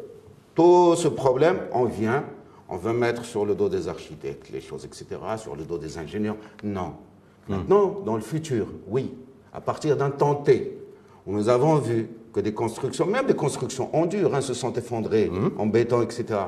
tout 0.54 0.94
ce 0.96 1.08
problème, 1.08 1.58
on 1.72 1.84
vient, 1.84 2.24
on 2.68 2.76
veut 2.76 2.92
mettre 2.92 3.24
sur 3.24 3.44
le 3.44 3.54
dos 3.54 3.68
des 3.68 3.88
architectes 3.88 4.50
les 4.50 4.60
choses, 4.60 4.84
etc., 4.84 5.06
sur 5.36 5.56
le 5.56 5.64
dos 5.64 5.78
des 5.78 5.98
ingénieurs. 5.98 6.36
Non. 6.62 6.94
Maintenant, 7.48 8.00
dans 8.04 8.16
le 8.16 8.22
futur, 8.22 8.68
oui, 8.88 9.12
à 9.52 9.60
partir 9.60 9.96
d'un 9.96 10.10
temps 10.10 10.34
T, 10.34 10.78
où 11.26 11.32
nous 11.32 11.48
avons 11.48 11.76
vu 11.76 12.08
que 12.32 12.40
des 12.40 12.54
constructions, 12.54 13.06
même 13.06 13.26
des 13.26 13.34
constructions 13.34 13.94
en 13.94 14.06
dur, 14.06 14.34
hein, 14.34 14.40
se 14.40 14.54
sont 14.54 14.72
effondrées 14.72 15.30
en 15.58 15.66
béton, 15.66 16.02
etc., 16.02 16.40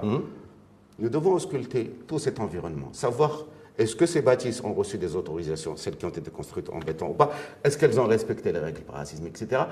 nous 0.99 1.09
devons 1.11 1.35
ausculter 1.35 1.91
tout 2.07 2.19
cet 2.19 2.41
environnement, 2.41 2.89
savoir 2.93 3.45
est-ce 3.79 3.97
que 3.97 4.07
ces 4.07 4.23
bâtisses 4.23 4.63
ont 4.65 4.73
reçu 4.73 4.99
des 4.99 5.17
autorisations, 5.17 5.77
celles 5.77 5.97
qui 5.97 6.05
ont 6.05 6.11
été 6.11 6.31
construites 6.31 6.71
en 6.71 6.79
béton 6.79 7.09
ou 7.09 7.15
pas? 7.15 7.31
Est-ce 7.63 7.77
qu'elles 7.77 8.01
ont 8.01 8.07
respecté 8.07 8.53
les 8.53 8.59
règles 8.59 8.81
racisme, 8.89 9.27
etc. 9.27 9.63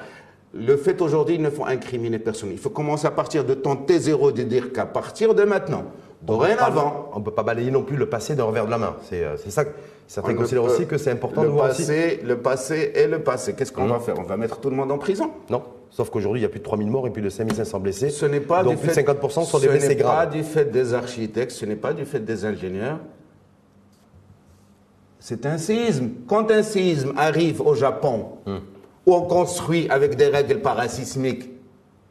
Le 0.52 0.76
fait 0.76 1.00
aujourd'hui, 1.02 1.34
il 1.34 1.42
ne 1.42 1.50
faut 1.50 1.64
incriminer 1.64 2.18
personne. 2.18 2.50
Il 2.52 2.58
faut 2.58 2.70
commencer 2.70 3.06
à 3.06 3.10
partir 3.10 3.44
de 3.44 3.54
ton 3.54 3.74
T0 3.74 4.32
de 4.32 4.42
dire 4.42 4.72
qu'à 4.72 4.86
partir 4.86 5.34
de 5.34 5.42
maintenant, 5.42 5.86
dorénavant. 6.22 7.10
On 7.12 7.18
ne 7.18 7.24
peut 7.24 7.32
pas 7.32 7.42
balayer 7.42 7.70
non 7.70 7.82
plus 7.82 7.96
le 7.96 8.08
passé 8.08 8.36
d'un 8.36 8.44
revers 8.44 8.66
de 8.66 8.70
la 8.70 8.78
main. 8.78 8.96
C'est 9.08 9.24
euh, 9.24 9.36
ça. 9.36 9.64
Certains 10.06 10.34
considèrent 10.34 10.64
aussi 10.64 10.86
que 10.86 10.98
c'est 10.98 11.10
important 11.10 11.42
le 11.42 11.48
de 11.48 11.52
voir 11.52 11.68
passé, 11.68 12.20
Le 12.22 12.36
passé 12.38 12.92
est 12.94 13.08
le 13.08 13.20
passé. 13.20 13.54
Qu'est-ce 13.54 13.72
qu'on 13.72 13.86
va 13.86 13.98
faire? 14.00 14.18
On 14.18 14.22
va 14.22 14.36
mettre 14.36 14.60
tout 14.60 14.70
le 14.70 14.76
monde 14.76 14.92
en 14.92 14.98
prison? 14.98 15.30
Non. 15.48 15.62
Sauf 15.90 16.10
qu'aujourd'hui, 16.10 16.40
il 16.40 16.42
y 16.42 16.46
a 16.46 16.50
plus 16.50 16.58
de 16.58 16.64
3000 16.64 16.90
morts 16.90 17.06
et 17.06 17.10
plus 17.10 17.22
de 17.22 17.30
5500 17.30 17.80
blessés. 17.80 18.10
Ce 18.10 18.26
n'est 18.26 18.40
pas 18.40 18.62
donc 18.62 18.74
du 18.74 18.86
plus 18.86 18.88
de 18.88 19.08
50% 19.08 19.44
sont 19.44 19.58
des 19.58 19.68
blessés 19.68 19.96
graves. 19.96 20.30
Ce 20.32 20.36
n'est 20.36 20.42
pas 20.42 20.44
du 20.44 20.44
fait 20.44 20.64
des 20.66 20.92
architectes, 20.92 21.52
ce 21.52 21.64
n'est 21.64 21.76
pas 21.76 21.92
du 21.92 22.04
fait 22.04 22.20
des 22.20 22.44
ingénieurs. 22.44 22.98
C'est 25.26 25.46
un 25.46 25.56
séisme. 25.56 26.10
Quand 26.26 26.50
un 26.50 26.62
séisme 26.62 27.14
arrive 27.16 27.62
au 27.62 27.74
Japon, 27.74 28.26
où 29.06 29.14
on 29.14 29.22
construit 29.22 29.88
avec 29.88 30.16
des 30.16 30.26
règles 30.26 30.60
parasismiques, 30.60 31.50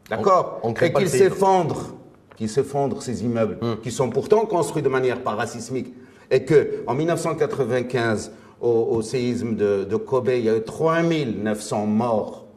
d'accord 0.09 0.59
Et 0.81 0.91
qu'ils 0.91 1.09
s'effondrent, 1.09 1.93
qu'ils 2.35 2.49
s'effondrent 2.49 3.03
ces 3.03 3.23
immeubles, 3.23 3.59
hmm. 3.61 3.81
qui 3.83 3.91
sont 3.91 4.09
pourtant 4.09 4.47
construits 4.47 4.81
de 4.81 4.89
manière 4.89 5.21
parasismique, 5.21 5.93
et 6.31 6.43
que 6.43 6.83
en 6.87 6.95
1995, 6.95 8.31
au, 8.59 8.99
séisme 9.03 9.55
de, 9.55 9.95
Kobe, 9.95 10.29
il 10.29 10.45
y 10.45 10.49
a 10.49 10.57
eu 10.57 10.63
3900 10.63 11.85
morts. 11.85 12.47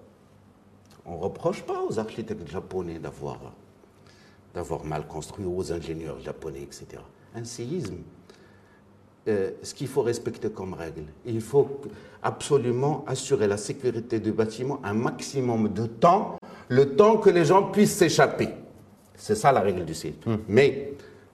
On 1.05 1.19
ne 1.19 1.23
reproche 1.23 1.64
pas 1.64 1.83
aux 1.87 1.99
architectes 1.99 2.51
japonais 2.51 2.99
d'avoir 2.99 3.38
d'avoir 4.55 4.87
mal 4.87 5.07
construit, 5.07 5.45
aux 5.45 5.71
ingénieurs 5.71 6.19
japonais, 6.21 6.62
etc. 6.62 7.03
Un 7.35 7.45
séisme, 7.45 7.97
euh, 9.29 9.51
ce 9.61 9.75
qu'il 9.75 9.89
faut 9.89 10.03
respecter 10.03 10.51
comme 10.51 10.75
règle. 10.75 11.03
Il 11.25 11.41
faut 11.41 11.81
absolument 12.23 13.05
assurer 13.09 13.49
la 13.49 13.57
sécurité 13.57 14.21
du 14.21 14.31
bâtiment 14.31 14.79
un 14.85 14.95
maximum 14.95 15.69
de 15.73 15.87
temps, 15.87 16.37
le 16.69 16.95
temps 16.95 17.17
que 17.17 17.31
les 17.31 17.45
gens 17.45 17.65
puissent 17.65 17.97
s'échapper. 17.97 18.51
C'est 19.17 19.35
ça 19.35 19.51
la 19.51 19.62
règle 19.62 19.85
du 19.85 19.95
site. 19.95 20.25
Hmm. 20.27 20.37
Mais 20.47 20.93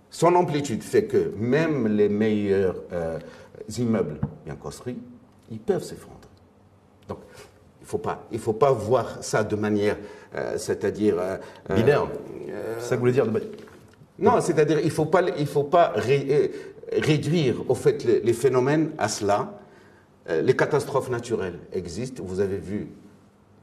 son 0.09 0.35
amplitude 0.37 0.83
fait 0.83 1.05
que 1.05 1.35
même 1.37 1.87
les 1.87 2.09
meilleurs 2.09 2.77
euh, 2.95 3.19
immeubles 3.77 4.19
bien 4.47 4.55
construits, 4.55 4.97
ils 5.51 5.59
peuvent 5.59 5.85
s'effondrer. 5.85 6.17
Donc, 7.09 7.19
il 7.81 7.85
ne 7.85 7.89
faut, 7.89 7.99
pas, 7.99 8.25
il 8.33 8.39
faut 8.39 8.55
pas 8.55 8.73
voir 8.73 9.23
ça 9.23 9.45
de 9.45 9.55
manière, 9.55 9.99
euh, 10.35 10.57
c'est-à-dire... 10.57 11.17
Binaire. 11.69 12.07
ça 12.79 12.97
voulez 12.97 13.13
dire 13.13 13.27
Non, 14.19 14.41
c'est-à-dire 14.41 14.79
il 14.81 14.87
ne 14.87 14.91
faut 14.91 15.05
pas, 15.05 15.21
il 15.37 15.47
faut 15.47 15.65
pas 15.65 15.93
réduire 17.01 17.63
au 17.69 17.75
fait 17.75 18.05
les, 18.05 18.33
phénomènes 18.33 18.91
à 18.99 19.09
cela. 19.09 19.59
Euh, 20.29 20.43
les 20.43 20.55
catastrophes 20.55 21.11
naturelles 21.11 21.59
existent. 21.73 22.23
Vous 22.25 22.41
avez 22.41 22.59
vu 22.59 22.89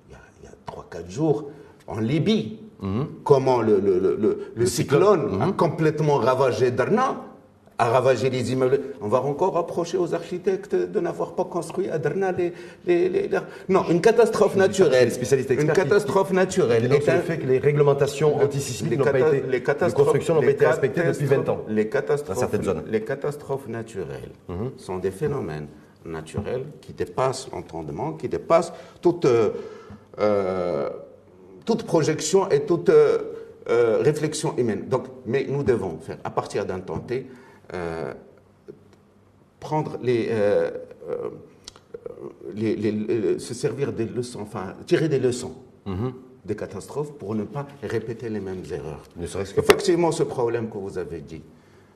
il 0.10 0.14
y 0.44 0.48
a 0.48 1.02
3-4 1.02 1.10
jours 1.10 1.50
en 1.88 2.00
Libye 2.00 2.60
mhm. 2.82 3.08
comment 3.24 3.62
le, 3.62 3.80
le, 3.80 4.66
cyclone, 4.66 5.42
a 5.42 5.48
mhm. 5.48 5.56
complètement 5.56 6.18
ravagé 6.18 6.72
Darna 6.72 7.29
à 7.80 7.90
ravager 7.90 8.30
les 8.30 8.52
immeubles. 8.52 8.82
On 9.02 9.08
va 9.08 9.22
encore 9.22 9.54
reprocher 9.54 9.98
aux 9.98 10.14
architectes 10.14 10.76
de 10.76 11.00
n'avoir 11.00 11.34
pas 11.34 11.46
construit 11.46 11.90
à 11.90 11.98
Derna 11.98 12.34
les, 12.34 12.54
les, 12.86 13.30
Non, 13.70 13.86
une 13.90 14.02
catastrophe 14.02 14.58
naturelle. 14.58 15.10
Une 15.50 15.72
catastrophe 15.72 16.32
naturelle. 16.32 16.86
Et 16.86 16.88
le 16.90 17.00
fait 17.00 17.38
que 17.38 17.48
les 17.48 17.58
réglementations 17.58 18.36
antisismiques 18.36 19.00
n'ont 19.00 19.06
pas 19.06 19.20
été, 19.20 19.44
les, 19.48 19.64
constructions 19.64 20.36
n'ont 20.36 20.42
pas 20.42 20.52
été 20.52 20.68
respectées 20.68 21.04
depuis 21.04 21.26
20 21.26 21.50
ans. 21.50 21.62
Les 21.70 21.88
catastrophes, 21.88 22.52
Les 22.92 23.02
catastrophes 23.02 23.68
naturelles 23.70 24.34
mhm. 24.50 24.72
sont 24.76 24.98
des 24.98 25.12
phénomènes 25.12 25.68
naturels 26.06 26.66
qui 26.82 26.92
dépassent 26.92 27.48
l'entendement, 27.52 28.12
qui 28.14 28.28
dépassent 28.28 28.74
toute, 29.02 29.24
euh, 29.24 29.52
euh, 30.20 30.90
toute 31.66 31.84
projection 31.84 32.50
et 32.50 32.62
toute 32.62 32.90
euh, 32.90 34.00
réflexion 34.02 34.54
humaine. 34.58 34.86
Donc, 34.90 35.04
mais 35.26 35.46
nous 35.48 35.64
devons 35.64 35.98
faire, 36.02 36.18
à 36.26 36.30
partir 36.30 36.66
d'un 36.66 36.80
temps 36.80 37.00
T, 37.00 37.26
euh, 37.26 37.49
prendre 39.60 40.00
euh, 40.06 40.72
euh, 41.10 41.30
les, 42.56 42.76
les, 42.76 43.40
se 43.40 43.54
servir 43.54 43.92
des 43.94 44.06
leçons, 44.06 44.42
enfin 44.42 44.74
tirer 44.86 45.10
des 45.10 45.20
leçons 45.20 45.54
mhm. 45.86 46.14
des 46.46 46.56
catastrophes 46.56 47.14
pour 47.14 47.36
ne 47.36 47.44
pas 47.44 47.68
répéter 47.84 48.30
les 48.30 48.40
mêmes 48.40 48.64
erreurs. 48.72 49.04
Ne 49.18 49.26
Effectivement, 49.26 50.12
ce 50.12 50.24
problème 50.24 50.70
que 50.70 50.78
vous 50.78 50.98
avez 50.98 51.20
dit, 51.20 51.42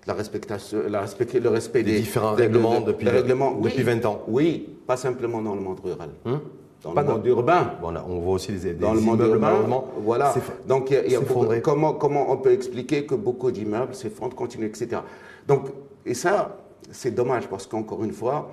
la 0.05 0.13
respectation, 0.13 0.79
la 0.89 1.01
respect, 1.01 1.39
le 1.39 1.49
respect 1.49 1.83
des, 1.83 1.99
différents 1.99 2.33
règlements, 2.33 2.81
depuis, 2.81 3.05
depuis 3.05 3.83
20 3.83 4.05
ans. 4.05 4.23
Oui, 4.27 4.67
pas 4.85 4.97
simplement 4.97 5.41
dans 5.41 5.55
le 5.55 5.61
monde 5.61 5.79
rural. 5.79 6.09
Hum? 6.25 6.41
Dans 6.83 6.93
le 6.93 7.03
monde 7.03 7.25
urbain. 7.25 7.75
Voilà, 7.79 8.03
on 8.05 8.19
voit 8.19 8.33
aussi 8.33 8.51
des, 8.51 8.73
dans 8.73 8.93
le 8.93 8.99
monde 8.99 9.21
urbain. 9.21 9.65
Voilà. 9.99 10.33
Donc, 10.67 10.91
il 10.91 11.13
y 11.13 11.15
a, 11.15 11.21
comment, 11.61 11.93
comment 11.93 12.29
on 12.29 12.35
peut 12.35 12.51
expliquer 12.51 13.05
que 13.05 13.15
beaucoup 13.15 13.51
d'immeubles 13.51 13.95
s'effondrent, 13.95 14.35
continuent, 14.35 14.65
etc. 14.67 14.97
Donc, 15.47 15.69
et 16.05 16.13
ça, 16.13 16.57
c'est 16.91 17.11
dommage 17.11 17.47
parce 17.47 17.67
qu'encore 17.67 18.03
une 18.03 18.13
fois, 18.13 18.51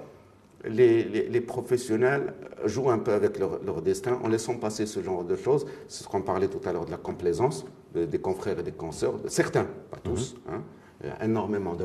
les, 0.64 1.40
professionnels 1.40 2.34
jouent 2.66 2.90
un 2.90 2.98
peu 2.98 3.12
avec 3.12 3.38
leur, 3.38 3.82
destin 3.82 4.18
en 4.22 4.28
laissant 4.28 4.56
passer 4.56 4.86
ce 4.86 5.02
genre 5.02 5.24
de 5.24 5.36
choses. 5.36 5.66
C'est 5.88 6.04
ce 6.04 6.08
qu'on 6.08 6.22
parlait 6.22 6.48
tout 6.48 6.60
à 6.68 6.72
l'heure 6.72 6.84
de 6.84 6.90
la 6.90 6.96
complaisance 6.96 7.64
des 7.94 8.18
confrères 8.20 8.58
et 8.58 8.62
des 8.62 8.72
consoeurs, 8.72 9.14
certains, 9.26 9.66
pas 9.90 9.98
tous. 10.02 10.34
Mhm. 10.46 10.54
Hein. 10.54 10.62
Il 11.02 11.08
y 11.08 11.12
a 11.12 11.24
énormément 11.24 11.76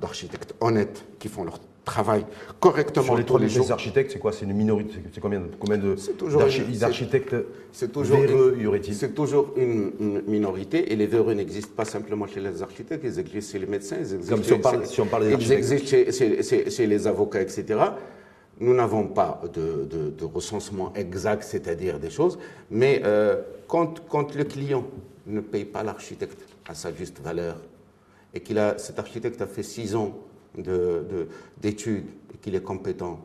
d'architectes 0.00 0.54
honnêtes 0.60 1.04
qui 1.18 1.28
font 1.28 1.44
leur 1.44 1.58
travail 1.84 2.26
correctement 2.58 3.04
Sur 3.04 3.16
les 3.16 3.24
trois 3.24 3.40
les 3.40 3.70
architectes, 3.70 4.12
c'est 4.12 4.18
quoi? 4.18 4.32
C'est 4.32 4.44
une 4.44 4.52
minorité. 4.52 4.94
C'est 5.12 5.20
combien, 5.20 5.42
combien 5.58 5.78
d'architectes 5.78 7.34
véreux 7.96 8.56
y 8.60 8.66
aurait-il? 8.66 8.94
C'est 8.94 9.14
toujours 9.14 9.52
une, 9.56 10.22
minorité 10.26 10.92
et 10.92 10.96
les 10.96 11.06
véreux 11.06 11.34
n'existent 11.34 11.74
pas 11.74 11.84
simplement 11.84 12.26
chez 12.26 12.40
les 12.40 12.62
architectes, 12.62 13.04
ils 13.04 13.18
existent 13.18 13.52
chez 13.52 13.58
les 13.58 13.66
médecins, 13.66 13.96
ils 13.98 14.14
existent, 14.14 14.34
Comme 14.34 14.44
si 14.44 14.52
on 14.52 14.58
parle, 14.58 14.86
si 14.86 15.00
on 15.00 15.06
parle 15.06 15.28
des 15.28 15.34
ils 15.34 15.52
existent 15.52 15.88
chez, 15.88 16.86
les 16.86 17.06
avocats, 17.06 17.40
etc. 17.40 17.80
Nous 18.58 18.74
n'avons 18.74 19.06
pas 19.06 19.40
de, 19.54 19.88
de, 20.10 20.24
recensement 20.24 20.92
exact, 20.94 21.44
c'est-à-dire 21.44 21.98
des 21.98 22.10
choses, 22.10 22.38
mais 22.70 23.00
euh, 23.04 23.40
quand, 23.66 24.06
quand 24.06 24.34
le 24.34 24.44
client 24.44 24.84
ne 25.26 25.40
paye 25.40 25.64
pas 25.64 25.82
l'architecte 25.82 26.40
à 26.68 26.74
sa 26.74 26.92
juste 26.92 27.20
valeur 27.20 27.56
et 28.34 28.40
qu'il 28.40 28.58
a, 28.58 28.76
cet 28.78 28.98
architecte 28.98 29.40
a 29.40 29.46
fait 29.46 29.62
six 29.62 29.96
ans 29.96 30.14
d'études 30.56 32.06
et 32.34 32.38
qu'il 32.38 32.54
est 32.54 32.62
compétent, 32.62 33.20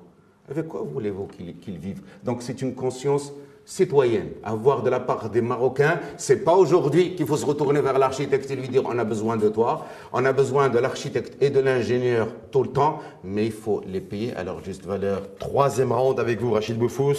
avec 0.49 0.67
quoi 0.67 0.81
voulez-vous 0.81 1.27
qu'il 1.27 1.77
vive? 1.77 2.01
Donc 2.23 2.41
c'est 2.41 2.61
une 2.61 2.75
conscience 2.75 3.33
citoyenne. 3.65 4.29
Avoir 4.43 4.83
de 4.83 4.91
la 4.91 4.99
part 4.99 5.31
des 5.31 5.41
Marocains, 5.41 5.99
c'est 6.17 6.43
pas 6.43 6.53
aujourd'hui 6.53 7.15
qu'il 7.15 7.25
faut 7.25 7.35
se 7.35 7.45
retourner 7.45 7.81
vers 7.81 7.97
l'architecte 7.97 8.51
et 8.51 8.55
lui 8.55 8.69
dire 8.69 8.83
on 8.85 8.99
a 8.99 9.03
besoin 9.03 9.37
de 9.37 9.49
toi, 9.49 9.87
on 10.13 10.23
a 10.23 10.33
besoin 10.33 10.69
de 10.69 10.77
l'architecte 10.77 11.41
et 11.41 11.49
de 11.49 11.59
l'ingénieur 11.59 12.27
tout 12.51 12.61
le 12.61 12.69
temps, 12.69 12.99
mais 13.23 13.47
il 13.47 13.51
faut 13.51 13.81
les 13.87 14.01
payer 14.01 14.35
à 14.35 14.43
leur 14.43 14.63
juste 14.63 14.85
valeur. 14.85 15.23
Troisième 15.39 15.91
round 15.91 16.19
avec 16.19 16.39
vous, 16.39 16.51
Rachid 16.51 16.77
Boufous. 16.77 17.15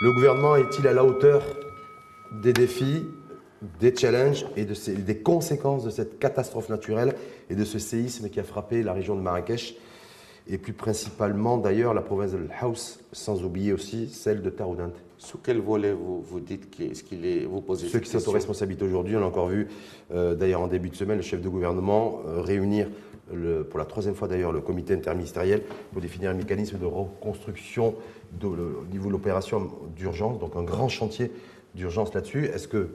Le 0.00 0.12
gouvernement 0.12 0.56
est-il 0.56 0.88
à 0.88 0.92
la 0.92 1.04
hauteur 1.04 1.44
des 2.32 2.52
défis? 2.52 3.06
Des 3.80 3.94
challenges 3.94 4.46
et 4.56 4.64
de 4.64 4.74
des 5.00 5.18
conséquences 5.18 5.84
de 5.84 5.90
cette 5.90 6.18
catastrophe 6.18 6.68
naturelle 6.68 7.14
et 7.50 7.54
de 7.54 7.64
ce 7.64 7.78
séisme 7.78 8.28
qui 8.28 8.40
a 8.40 8.42
frappé 8.42 8.82
la 8.82 8.92
région 8.92 9.14
de 9.16 9.20
Marrakech 9.20 9.76
et 10.48 10.58
plus 10.58 10.72
principalement 10.72 11.56
d'ailleurs 11.56 11.94
la 11.94 12.02
province 12.02 12.32
de 12.32 12.38
House, 12.60 13.00
sans 13.12 13.44
oublier 13.44 13.72
aussi 13.72 14.08
celle 14.08 14.42
de 14.42 14.50
Taroudant. 14.50 14.90
Sous 15.18 15.38
quel 15.38 15.60
volet 15.60 15.92
vous, 15.92 16.20
vous 16.20 16.40
dites 16.40 16.66
ce 16.94 17.02
qu'il 17.04 17.24
est 17.24 17.44
vous 17.44 17.60
posez 17.60 17.88
Ceux 17.88 18.00
qui 18.00 18.10
sont 18.10 18.28
aux 18.28 18.32
responsabilités 18.32 18.84
aujourd'hui, 18.84 19.16
on 19.16 19.22
a 19.22 19.26
encore 19.26 19.48
vu 19.48 19.68
euh, 20.12 20.34
d'ailleurs 20.34 20.62
en 20.62 20.66
début 20.66 20.90
de 20.90 20.96
semaine 20.96 21.18
le 21.18 21.22
chef 21.22 21.40
de 21.40 21.48
gouvernement 21.48 22.20
euh, 22.26 22.40
réunir 22.40 22.88
le, 23.32 23.62
pour 23.62 23.78
la 23.78 23.84
troisième 23.84 24.16
fois 24.16 24.26
d'ailleurs 24.26 24.50
le 24.50 24.60
comité 24.60 24.94
interministériel 24.94 25.62
pour 25.92 26.02
définir 26.02 26.30
un 26.30 26.34
mécanisme 26.34 26.76
de 26.78 26.84
reconstruction 26.84 27.94
au 28.42 28.86
niveau 28.90 29.06
de 29.06 29.12
l'opération 29.12 29.70
d'urgence, 29.94 30.40
donc 30.40 30.56
un 30.56 30.64
grand 30.64 30.88
chantier 30.88 31.30
d'urgence 31.74 32.12
là-dessus. 32.14 32.46
Est-ce 32.46 32.66
que 32.66 32.88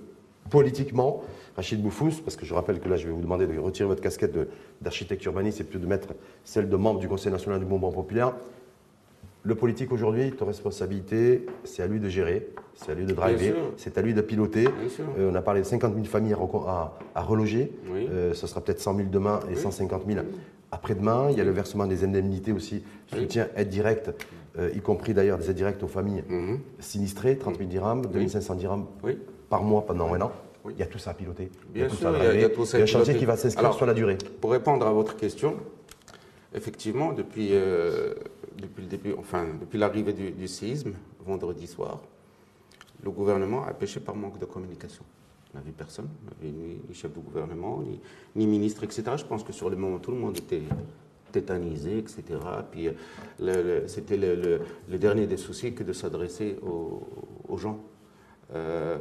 politiquement, 0.50 1.24
Rachid 1.56 1.82
Boufous, 1.82 2.22
parce 2.24 2.36
que 2.36 2.46
je 2.46 2.54
rappelle 2.54 2.80
que 2.80 2.88
là, 2.88 2.98
je 2.98 3.08
vais 3.08 3.14
vous 3.14 3.22
demander 3.22 3.48
de 3.48 3.58
retirer 3.58 3.88
votre 3.88 4.02
casquette 4.02 4.38
d'architecte 4.82 5.24
urbaniste 5.26 5.62
et 5.62 5.64
plutôt 5.64 5.84
de 5.84 5.90
mettre 5.90 6.10
celle 6.44 6.70
de 6.70 6.76
membre 6.76 7.00
du 7.00 7.08
Conseil 7.08 7.32
national 7.32 7.60
du 7.60 7.66
mouvement 7.66 7.92
populaire. 7.92 8.34
Le 9.44 9.56
politique 9.56 9.94
aujourd'hui, 9.94 10.32
ta 10.32 10.44
responsabilité, 10.44 11.46
c'est 11.64 11.82
à 11.82 11.88
lui 11.88 12.02
de 12.02 12.10
gérer, 12.10 12.50
c'est 12.76 12.92
à 12.92 12.96
lui 12.96 13.06
de 13.06 13.14
driver, 13.14 13.56
c'est 13.78 13.98
à 13.98 14.02
lui 14.02 14.14
de 14.14 14.22
piloter. 14.22 14.68
Euh, 15.18 15.32
on 15.32 15.36
a 15.36 15.42
parlé 15.42 15.62
de 15.62 15.66
50 15.66 15.94
000 15.94 16.06
familles 16.06 16.34
à, 16.34 17.22
reloger, 17.22 17.72
euh, 17.90 18.34
ce 18.34 18.46
sera 18.46 18.60
peut-être 18.60 18.82
100 18.82 18.98
000 18.98 19.08
demain 19.10 19.40
et 19.50 19.56
150 19.56 20.04
000 20.06 20.26
après-demain. 20.72 21.30
Il 21.32 21.38
y 21.38 21.42
a 21.42 21.46
le 21.46 21.52
versement 21.52 21.86
des 21.86 22.04
indemnités 22.04 22.52
aussi, 22.52 22.84
soutien, 23.08 23.48
aide 23.56 23.70
directe, 23.70 24.12
euh, 24.60 24.70
y 24.76 24.82
compris 24.82 25.14
d'ailleurs 25.14 25.38
des 25.38 25.50
aides 25.50 25.56
directes 25.56 25.82
aux 25.82 25.88
familles 25.88 26.24
mhm. 26.28 26.60
sinistrées, 26.80 27.38
30 27.38 27.58
000 27.58 27.70
dirhams, 27.70 28.06
2500 28.06 28.56
dirhams 28.56 28.86
par 29.50 29.64
mois 29.64 29.86
pendant 29.86 30.14
un 30.14 30.22
an. 30.22 30.32
Il 30.70 30.78
y 30.78 30.84
a 30.84 30.86
tout 30.86 30.98
ça 30.98 31.12
à 31.12 31.14
piloter. 31.14 31.50
Bien 31.70 31.90
sûr, 31.90 32.14
il 32.34 32.42
y 32.42 32.44
a, 32.44 32.50
tout 32.50 32.66
ça 32.66 32.78
il 32.78 32.80
y 32.80 32.82
a 32.82 32.84
un 32.84 32.88
chantier 32.88 33.16
qui 33.16 33.26
va 33.26 33.38
s'inscrire 33.38 33.74
sur 33.74 33.86
la 33.86 33.94
durée. 33.94 34.18
Pour 34.42 34.52
répondre 34.52 34.86
à 34.86 34.92
votre 34.92 35.16
question, 35.16 35.56
effectivement, 36.54 37.14
depuis, 37.14 37.50
euh, 37.52 38.14
depuis 38.58 38.82
le 38.84 38.88
début, 38.88 39.14
enfin, 39.18 39.46
depuis 39.60 39.78
l'arrivée 39.78 40.14
du, 40.14 40.48
séisme, 40.48 40.94
vendredi 41.26 41.68
soir, 41.68 42.02
le 43.04 43.12
gouvernement 43.12 43.64
a 43.66 43.74
pêché 43.74 44.00
par 44.00 44.16
manque 44.16 44.40
de 44.40 44.46
communication. 44.46 45.04
On 45.54 45.58
n'avait 45.58 45.72
personne, 45.72 46.10
on 46.26 46.46
n'avait 46.46 46.54
ni, 46.54 46.80
chef 46.94 47.14
de 47.14 47.20
gouvernement, 47.20 47.82
ni, 48.36 48.48
ministre, 48.48 48.84
etc. 48.84 49.04
Je 49.16 49.26
pense 49.26 49.44
que 49.44 49.54
sur 49.54 49.70
le 49.70 49.78
moment, 49.78 50.00
tout 50.00 50.12
le 50.12 50.18
monde 50.18 50.38
était 50.38 50.64
tétanisé, 51.32 52.00
etc. 52.00 52.24
Puis 52.72 52.90
c'était 53.88 54.18
le, 54.18 54.98
dernier 54.98 55.28
des 55.28 55.38
soucis 55.38 55.74
que 55.74 55.84
de 55.84 55.94
s'adresser 55.94 56.58
aux, 56.62 57.58
gens. 57.58 57.80
Euh, 58.54 58.98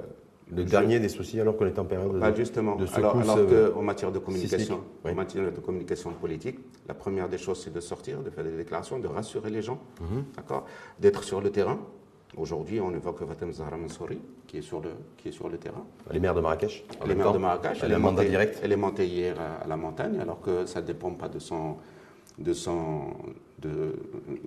le 0.55 0.65
dernier 0.65 1.01
des 1.01 1.09
soucis 1.09 1.41
alors 1.41 1.57
qu'on 1.57 1.67
est 1.67 1.79
en 1.79 1.85
période 1.85 2.13
de, 2.15 2.19
bah 2.19 2.33
justement, 2.35 2.77
de 2.77 2.87
alors, 2.95 3.19
alors 3.19 3.39
euh, 3.39 3.73
en 3.75 3.83
matière 3.83 4.13
de 4.13 4.19
communication, 4.19 4.81
en 5.05 5.15
matière 5.15 5.51
de 5.51 5.61
communication 5.61 6.13
politique, 6.13 6.59
la 6.87 6.95
première 6.95 7.29
des 7.29 7.39
choses 7.39 7.63
c'est 7.65 7.73
de 7.73 7.81
sortir, 7.81 8.21
de 8.21 8.31
faire 8.31 8.45
des 8.45 8.57
déclarations, 8.57 8.99
de 8.99 9.09
rassurer 9.09 9.51
les 9.51 9.63
gens, 9.63 9.81
mhm. 10.01 10.25
d'accord, 10.37 10.67
d'être 11.01 11.25
sur 11.25 11.41
le 11.41 11.51
terrain. 11.51 11.79
Aujourd'hui, 12.37 12.81
on 12.81 12.93
évoque 12.93 13.23
Vatem 13.23 13.53
Zahra 13.53 13.77
Mansouri, 13.77 14.19
qui 14.47 14.59
est 14.59 14.63
sur 14.63 14.81
le 14.81 14.91
qui 15.17 15.29
est 15.29 15.33
sur 15.33 15.49
le 15.49 15.57
terrain. 15.59 15.85
Les 16.13 16.21
maires 16.21 16.35
de 16.35 16.41
Marrakech. 16.41 16.85
Les 17.07 17.15
maires 17.15 17.33
de 17.33 17.39
Marrakech. 17.39 17.79
Elle, 17.83 17.93
est 17.93 17.99
montée, 17.99 18.29
direct. 18.29 18.61
elle 18.63 18.73
est 18.73 18.77
montée 18.77 19.07
hier 19.07 19.37
à, 19.41 19.67
la 19.67 19.77
montagne, 19.77 20.19
alors 20.21 20.41
que 20.41 20.67
ça 20.67 20.81
ne 20.81 20.87
dépend 20.87 21.13
pas 21.13 21.29
de 21.29 21.39
son 21.39 21.77
de 22.39 22.53
son 22.53 23.15
de, 23.59 23.95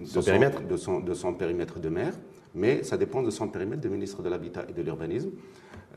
son, 0.06 0.22
périmètre, 0.22 0.62
de 0.62 0.78
son, 0.78 1.00
de 1.00 1.14
son 1.16 1.34
périmètre 1.34 1.80
de 1.80 1.90
maire, 1.90 2.14
mais 2.54 2.84
ça 2.84 2.96
dépend 2.96 3.24
de 3.24 3.32
son 3.32 3.48
périmètre 3.48 3.82
de 3.82 3.90
ministre 3.90 4.22
de 4.22 4.30
l'Habitat 4.30 4.66
et 4.70 4.74
de 4.74 4.82
l'Urbanisme. 4.84 5.32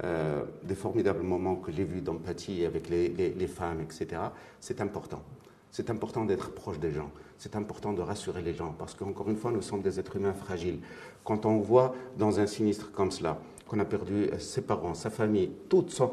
Euh, 0.04 0.42
des 0.62 0.74
formidables 0.74 1.22
moments 1.22 1.56
que 1.56 1.70
j'ai 1.70 1.84
vus 1.84 2.00
d'empathie 2.00 2.64
avec 2.64 2.88
les, 2.88 3.46
femmes, 3.46 3.82
etc. 3.82 4.22
C'est 4.58 4.80
important. 4.80 5.22
C'est 5.70 5.90
important 5.90 6.24
d'être 6.24 6.50
proche 6.54 6.78
des 6.78 6.92
gens. 6.92 7.10
C'est 7.36 7.56
important 7.56 7.92
de 7.92 8.00
rassurer 8.00 8.40
les 8.40 8.54
gens 8.54 8.74
parce 8.78 8.94
qu'encore 8.94 9.28
une 9.28 9.36
fois, 9.36 9.52
nous 9.52 9.60
sommes 9.60 9.82
des 9.82 10.00
êtres 10.00 10.16
humains 10.16 10.32
fragiles. 10.32 10.78
Quand 11.24 11.44
on 11.44 11.58
voit 11.58 11.94
dans 12.16 12.40
un 12.40 12.46
sinistre 12.46 12.90
comme 12.90 13.10
cela 13.10 13.38
qu'on 13.68 13.78
a 13.80 13.84
perdu 13.84 14.30
ses 14.38 14.62
parents, 14.62 14.94
sa 14.94 15.10
famille, 15.10 15.50
tout 15.68 15.86
son, 15.88 16.12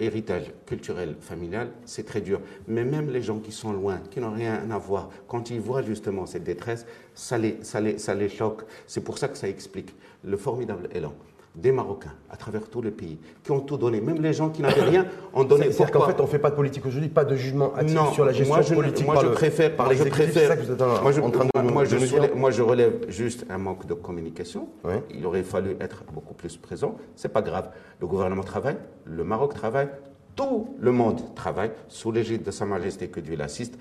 héritage 0.00 0.52
culturel, 0.64 1.16
familial, 1.20 1.70
c'est 1.84 2.06
très 2.06 2.20
dur. 2.20 2.40
Mais 2.68 2.84
même 2.84 3.10
les 3.10 3.22
gens 3.22 3.40
qui 3.40 3.52
sont 3.52 3.72
loin, 3.72 3.98
qui 4.10 4.20
n'ont 4.20 4.32
rien 4.32 4.70
à 4.70 4.78
voir, 4.78 5.10
quand 5.26 5.50
ils 5.50 5.60
voient 5.60 5.82
justement 5.82 6.24
cette 6.24 6.44
détresse, 6.44 6.86
ça 7.14 7.36
les, 7.36 7.58
ça 7.62 7.80
les 8.14 8.28
choque. 8.28 8.62
C'est 8.86 9.02
pour 9.02 9.18
ça 9.18 9.26
que 9.28 9.36
ça 9.36 9.48
explique 9.48 9.92
le 10.24 10.36
formidable 10.36 10.88
élan 10.92 11.12
des 11.56 11.72
Marocains 11.72 12.12
à 12.30 12.36
travers 12.36 12.68
tout 12.68 12.82
le 12.82 12.90
pays 12.90 13.18
qui 13.42 13.50
ont 13.50 13.60
tout 13.60 13.78
donné. 13.78 14.00
Même 14.00 14.20
les 14.20 14.34
gens 14.34 14.50
qui 14.50 14.62
n'avaient 14.62 14.82
rien 14.82 15.06
ont 15.32 15.44
donné. 15.44 15.72
C'est-à-dire 15.72 15.90
qu'en 15.90 16.06
fait, 16.06 16.20
on 16.20 16.24
ne 16.24 16.28
fait 16.28 16.38
pas 16.38 16.50
de 16.50 16.54
politique 16.54 16.84
aujourd'hui, 16.84 17.08
pas 17.08 17.24
de 17.24 17.34
jugement 17.34 17.74
actif 17.74 17.98
sur 18.12 18.24
la 18.24 18.32
gestion 18.32 18.54
moi 18.54 18.62
je, 18.62 18.74
politique 18.74 19.06
moi, 19.06 19.16
je 19.22 19.28
préfère, 19.28 19.74
par 19.74 19.92
je 19.92 20.04
préfère, 20.04 20.48
ça 20.48 20.56
que 20.56 20.62
vous 20.62 20.72
êtes 20.72 20.82
en, 20.82 21.02
moi, 21.02 21.12
je, 21.12 21.20
train 21.20 21.44
de 21.44 21.70
moi, 21.70 21.84
je, 21.84 22.34
moi, 22.34 22.50
je 22.50 22.62
relève 22.62 23.08
juste 23.08 23.46
un 23.48 23.58
manque 23.58 23.86
de 23.86 23.94
communication. 23.94 24.68
Il 25.10 25.24
aurait 25.26 25.42
fallu 25.42 25.76
être 25.80 26.04
beaucoup 26.12 26.34
plus 26.34 26.56
présent. 26.56 26.96
C'est 27.14 27.32
pas 27.32 27.42
grave. 27.42 27.70
Le 28.00 28.06
gouvernement 28.06 28.44
travaille, 28.44 28.76
le 29.04 29.24
Maroc 29.24 29.54
travaille, 29.54 29.88
tout 30.34 30.74
le 30.78 30.92
monde 30.92 31.34
travaille 31.34 31.70
sous 31.88 32.12
l'égide 32.12 32.42
de 32.42 32.50
Sa 32.50 32.66
Majesté 32.66 33.08
que 33.08 33.20
Dieu 33.20 33.36
l'assiste 33.36 33.78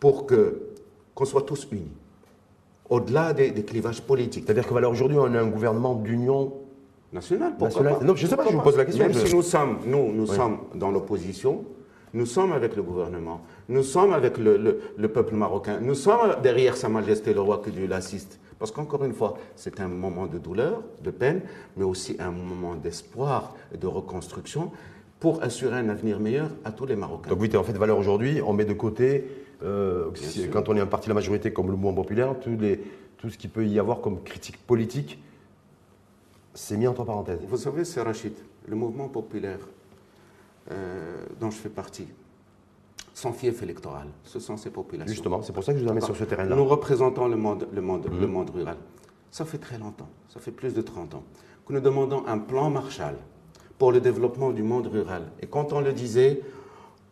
pour 0.00 0.26
que 0.26 0.66
qu'on 1.14 1.24
soit 1.24 1.42
tous 1.42 1.68
unis 1.70 1.92
au-delà 2.88 3.32
des, 3.32 3.52
clivages 3.62 4.02
politiques. 4.02 4.44
C'est-à-dire 4.46 4.66
que 4.66 4.74
aujourd'hui, 4.84 5.16
on 5.18 5.32
a 5.32 5.40
un 5.40 5.46
gouvernement 5.46 5.94
d'union 5.94 6.52
nationale. 7.12 7.54
Pourquoi 7.58 7.82
pas 7.82 8.04
Non, 8.04 8.14
je 8.14 8.24
ne 8.24 8.30
sais 8.30 8.36
pas, 8.36 8.46
je 8.48 8.56
vous 8.56 8.62
pose 8.62 8.76
la 8.76 8.84
question. 8.84 9.04
Même 9.04 9.14
si 9.14 9.34
nous 9.34 9.42
sommes, 9.42 9.78
nous, 9.86 10.12
nous 10.12 10.26
sommes 10.26 10.58
dans 10.74 10.90
l'opposition, 10.90 11.64
nous 12.12 12.26
sommes 12.26 12.52
avec 12.52 12.76
le 12.76 12.82
gouvernement, 12.82 13.42
nous 13.68 13.82
sommes 13.82 14.12
avec 14.12 14.38
le, 14.38 15.08
peuple 15.08 15.34
marocain, 15.34 15.78
nous 15.80 15.94
sommes 15.94 16.36
derrière 16.42 16.76
Sa 16.76 16.88
Majesté 16.88 17.34
le 17.34 17.40
roi 17.40 17.58
que 17.58 17.70
Dieu 17.70 17.86
l'assiste. 17.86 18.38
Parce 18.58 18.72
qu'encore 18.72 19.04
une 19.04 19.14
fois, 19.14 19.38
c'est 19.56 19.80
un 19.80 19.88
moment 19.88 20.26
de 20.26 20.36
douleur, 20.36 20.82
de 21.02 21.10
peine, 21.10 21.40
mais 21.76 21.84
aussi 21.84 22.16
un 22.18 22.30
moment 22.30 22.74
d'espoir 22.74 23.54
et 23.74 23.78
de 23.78 23.86
reconstruction 23.86 24.70
pour 25.18 25.42
assurer 25.42 25.76
un 25.76 25.88
avenir 25.88 26.20
meilleur 26.20 26.50
à 26.64 26.72
tous 26.72 26.84
les 26.84 26.96
Marocains. 26.96 27.30
Donc 27.30 27.40
oui, 27.40 27.54
en 27.56 27.62
fait 27.62 27.72
valeur 27.72 27.98
aujourd'hui, 27.98 28.40
on 28.44 28.52
met 28.52 28.66
de 28.66 28.74
côté, 28.74 29.26
euh, 29.62 30.10
quand 30.52 30.68
on 30.68 30.76
est 30.76 30.80
un 30.80 30.86
parti 30.86 31.06
de 31.06 31.10
la 31.10 31.14
majorité 31.14 31.52
comme 31.52 31.66
le 31.66 31.72
mouvement 31.72 31.94
populaire, 31.94 32.34
tous 32.38 32.56
les, 32.58 32.80
tout 33.16 33.30
ce 33.30 33.38
qu'il 33.38 33.50
peut 33.50 33.66
y 33.66 33.78
avoir 33.78 34.00
comme 34.00 34.22
critique 34.22 34.58
politique 34.66 35.22
c'est 36.54 36.76
mis 36.76 36.86
entre 36.86 37.04
parenthèses. 37.04 37.40
Vous 37.46 37.56
savez, 37.56 37.84
c'est 37.84 38.02
Rachid, 38.02 38.34
le 38.66 38.76
mouvement 38.76 39.08
populaire 39.08 39.58
euh, 40.70 41.24
dont 41.40 41.50
je 41.50 41.56
fais 41.56 41.68
partie, 41.68 42.08
sans 43.14 43.32
fief 43.32 43.62
électoral, 43.62 44.08
ce 44.24 44.38
sont 44.40 44.56
ces 44.56 44.70
populations. 44.70 45.12
Justement, 45.12 45.42
c'est 45.42 45.52
pour 45.52 45.64
ça 45.64 45.72
que 45.72 45.78
je 45.78 45.84
vous 45.84 45.90
amène 45.90 46.02
sur 46.02 46.16
ce 46.16 46.24
terrain-là. 46.24 46.54
Nous 46.54 46.64
représentons 46.64 47.28
le 47.28 47.36
monde, 47.36 47.68
le, 47.72 47.80
monde, 47.80 48.06
le 48.10 48.26
mhm. 48.26 48.32
monde 48.32 48.50
rural. 48.50 48.76
Ça 49.30 49.44
fait 49.44 49.58
très 49.58 49.78
longtemps, 49.78 50.08
ça 50.28 50.40
fait 50.40 50.50
plus 50.50 50.74
de 50.74 50.82
30 50.82 51.14
ans, 51.14 51.22
que 51.66 51.72
nous 51.72 51.80
demandons 51.80 52.24
un 52.26 52.38
plan 52.38 52.70
Marshall 52.70 53.16
pour 53.78 53.92
le 53.92 54.00
développement 54.00 54.50
du 54.50 54.62
monde 54.62 54.86
rural. 54.88 55.30
Et 55.40 55.46
quand 55.46 55.72
on 55.72 55.80
le 55.80 55.92
disait, 55.92 56.40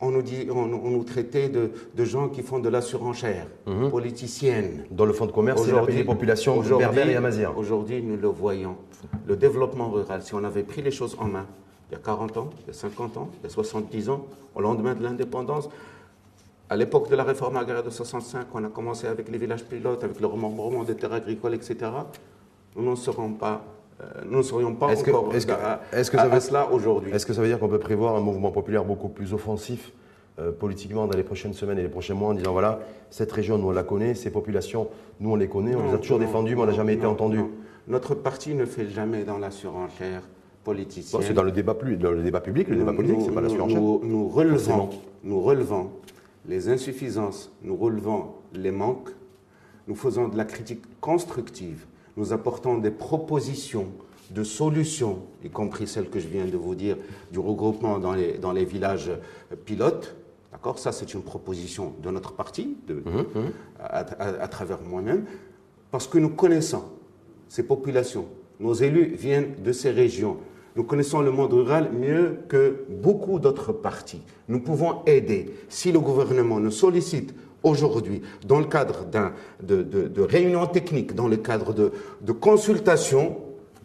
on 0.00 0.10
nous, 0.10 0.22
dit, 0.22 0.46
on, 0.50 0.66
nous 0.66 1.04
traitait 1.04 1.48
de, 1.48 1.70
gens 2.04 2.28
qui 2.28 2.42
font 2.42 2.58
de 2.60 2.68
la 2.68 2.80
surenchère 2.80 3.46
mhm. 3.66 3.90
politicienne. 3.90 4.84
Dans 4.90 5.04
le 5.04 5.12
fonds 5.12 5.26
de 5.26 5.32
commerce, 5.32 5.62
c'est 5.64 5.72
la 5.72 6.04
population 6.04 6.60
berbère 6.60 7.08
et 7.08 7.16
amazienne. 7.16 7.50
Aujourd'hui, 7.56 8.02
nous 8.02 8.16
le 8.16 8.28
voyons. 8.28 8.76
Le 9.26 9.36
développement 9.36 9.90
rural, 9.90 10.22
si 10.22 10.34
on 10.34 10.44
avait 10.44 10.62
pris 10.62 10.82
les 10.82 10.90
choses 10.90 11.16
en 11.18 11.26
main, 11.26 11.46
il 11.90 11.94
y 11.94 11.96
a 11.96 12.00
40 12.00 12.36
ans, 12.36 12.50
il 12.60 12.66
y 12.68 12.70
a 12.70 12.74
50 12.74 13.16
ans, 13.16 13.30
il 13.40 13.44
y 13.44 13.46
a 13.46 13.50
70 13.50 14.10
ans, 14.10 14.26
au 14.54 14.60
lendemain 14.60 14.94
de 14.94 15.02
l'indépendance, 15.02 15.68
à 16.70 16.76
l'époque 16.76 17.10
de 17.10 17.16
la 17.16 17.24
réforme 17.24 17.56
agraire 17.56 17.82
de 17.82 17.90
65, 17.90 18.46
on 18.54 18.64
a 18.64 18.68
commencé 18.68 19.06
avec 19.06 19.28
les 19.30 19.38
villages 19.38 19.64
pilotes, 19.64 20.04
avec 20.04 20.20
le 20.20 20.26
remembrement 20.26 20.84
des 20.84 20.94
terres 20.94 21.14
agricoles, 21.14 21.54
etc. 21.54 21.76
Nous 22.76 22.84
n'en 22.84 22.96
serons 22.96 23.32
pas 23.32 23.64
nous 24.26 24.38
ne 24.38 24.42
serions 24.42 24.74
pas 24.74 24.86
encore 24.86 25.34
est-ce 25.34 25.46
que, 25.46 25.52
est-ce 25.92 26.10
que 26.10 26.16
ça 26.16 26.28
veut, 26.28 26.40
cela 26.40 26.70
aujourd'hui. 26.70 27.12
Est-ce 27.12 27.26
que 27.26 27.32
ça 27.32 27.40
veut 27.40 27.48
dire 27.48 27.58
qu'on 27.58 27.68
peut 27.68 27.78
prévoir 27.78 28.14
un 28.16 28.20
mouvement 28.20 28.50
populaire 28.50 28.84
beaucoup 28.84 29.08
plus 29.08 29.34
offensif 29.34 29.92
euh, 30.38 30.52
politiquement 30.52 31.08
dans 31.08 31.16
les 31.16 31.24
prochaines 31.24 31.52
semaines 31.52 31.78
et 31.78 31.82
les 31.82 31.88
prochains 31.88 32.14
mois 32.14 32.28
en 32.28 32.34
disant 32.34 32.52
voilà, 32.52 32.78
cette 33.10 33.32
région, 33.32 33.58
nous 33.58 33.68
on 33.68 33.72
la 33.72 33.82
connaît, 33.82 34.14
ces 34.14 34.30
populations, 34.30 34.88
nous 35.18 35.32
on 35.32 35.36
les 35.36 35.48
connaît, 35.48 35.74
on 35.74 35.84
les 35.84 35.94
a 35.94 35.98
toujours 35.98 36.20
défendues, 36.20 36.54
mais 36.54 36.62
on 36.62 36.66
n'a 36.66 36.72
jamais 36.72 36.94
été 36.94 37.06
entendu. 37.06 37.40
Notre 37.88 38.14
parti 38.14 38.54
ne 38.54 38.64
fait 38.64 38.88
jamais 38.88 39.24
dans 39.24 39.38
la 39.38 39.50
surenchère 39.50 40.22
politicienne. 40.62 41.22
c'est 41.24 41.34
dans 41.34 41.42
le 41.42 41.50
débat, 41.50 41.74
dans 41.74 42.12
le 42.12 42.22
débat 42.22 42.40
public, 42.40 42.68
le 42.68 42.76
débat 42.76 42.92
politique, 42.92 43.18
c'est 43.24 43.32
pas 43.32 43.40
la 43.40 43.48
surenchère. 43.48 43.80
Nous, 43.80 44.28
relevons, 44.28 44.90
nous 45.24 45.40
relevons 45.40 45.90
les 46.46 46.68
insuffisances, 46.68 47.50
nous 47.64 47.74
relevons 47.74 48.26
les 48.54 48.70
manques, 48.70 49.10
nous 49.88 49.96
faisons 49.96 50.28
de 50.28 50.36
la 50.36 50.44
critique 50.44 50.82
constructive 51.00 51.84
nous 52.18 52.32
apportons 52.32 52.78
des 52.78 52.90
propositions 52.90 53.86
de 54.30 54.42
solutions, 54.42 55.20
y 55.42 55.48
compris 55.48 55.86
celles 55.86 56.10
que 56.10 56.18
je 56.18 56.26
viens 56.28 56.44
de 56.44 56.56
vous 56.56 56.74
dire, 56.74 56.98
du 57.32 57.38
regroupement 57.38 57.98
dans 57.98 58.12
les, 58.12 58.36
dans 58.36 58.52
les 58.52 58.64
villages 58.64 59.10
pilotes. 59.64 60.16
D'accord? 60.52 60.78
Ça, 60.78 60.92
c'est 60.92 61.14
une 61.14 61.22
proposition 61.22 61.94
de 62.02 62.10
notre 62.10 62.32
parti, 62.32 62.76
de, 62.86 62.94
mmh, 62.94 62.98
mmh. 63.34 63.52
À, 63.78 64.48
travers 64.48 64.82
moi-même, 64.82 65.24
parce 65.90 66.06
que 66.08 66.18
nous 66.18 66.30
connaissons 66.30 66.82
ces 67.48 67.62
populations. 67.62 68.26
Nos 68.60 68.74
élus 68.74 69.14
viennent 69.14 69.54
de 69.62 69.72
ces 69.72 69.90
régions. 69.90 70.38
Nous 70.76 70.84
connaissons 70.84 71.22
le 71.22 71.30
monde 71.30 71.52
rural 71.52 71.90
mieux 71.92 72.40
que 72.48 72.84
beaucoup 72.90 73.38
d'autres 73.38 73.72
partis. 73.72 74.22
Nous 74.48 74.60
pouvons 74.60 75.02
aider. 75.06 75.54
Si 75.68 75.92
le 75.92 76.00
gouvernement 76.00 76.60
nous 76.60 76.70
sollicite 76.70 77.34
aujourd'hui, 77.62 78.22
dans 78.46 78.58
le 78.58 78.66
cadre 78.66 79.06
de, 79.62 79.82
de, 79.82 80.22
réunions 80.22 80.66
techniques, 80.66 81.14
dans 81.14 81.28
le 81.28 81.36
cadre 81.36 81.72
de, 81.72 81.92
de 82.20 82.32
consultations, 82.32 83.36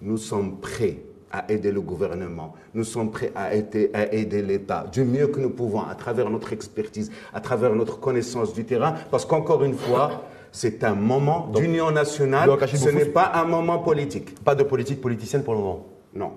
nous 0.02 0.18
sommes 0.18 0.60
prêts 0.60 1.00
à 1.32 1.52
aider 1.52 1.72
le 1.72 1.82
gouvernement, 1.82 2.54
nous 2.76 2.84
sommes 2.84 3.10
prêts 3.10 3.32
à 3.36 3.56
aider, 3.56 3.90
à 3.94 4.14
aider 4.14 4.44
l'État 4.44 4.86
du 4.92 5.04
mieux 5.04 5.28
que 5.28 5.40
nous 5.40 5.50
pouvons, 5.50 5.82
à 5.82 5.96
travers 5.96 6.30
notre 6.30 6.54
expertise, 6.54 7.12
à 7.34 7.42
travers 7.42 7.74
notre 7.74 8.00
connaissance 8.00 8.54
du 8.54 8.66
terrain, 8.66 8.94
parce 9.10 9.26
qu'encore 9.26 9.64
une 9.64 9.74
fois, 9.74 10.26
c'est 10.52 10.84
un 10.84 10.94
moment 10.94 11.48
d'union 11.48 11.90
nationale, 11.90 12.48
ce 12.68 12.90
n'est 12.90 13.06
pas 13.06 13.32
un 13.34 13.46
moment 13.46 13.80
politique. 13.80 14.40
Pas 14.44 14.54
de 14.54 14.62
politique 14.64 15.02
politicienne 15.02 15.44
pour 15.44 15.56
le 15.56 15.60
moment 15.62 15.88
Non. 16.14 16.34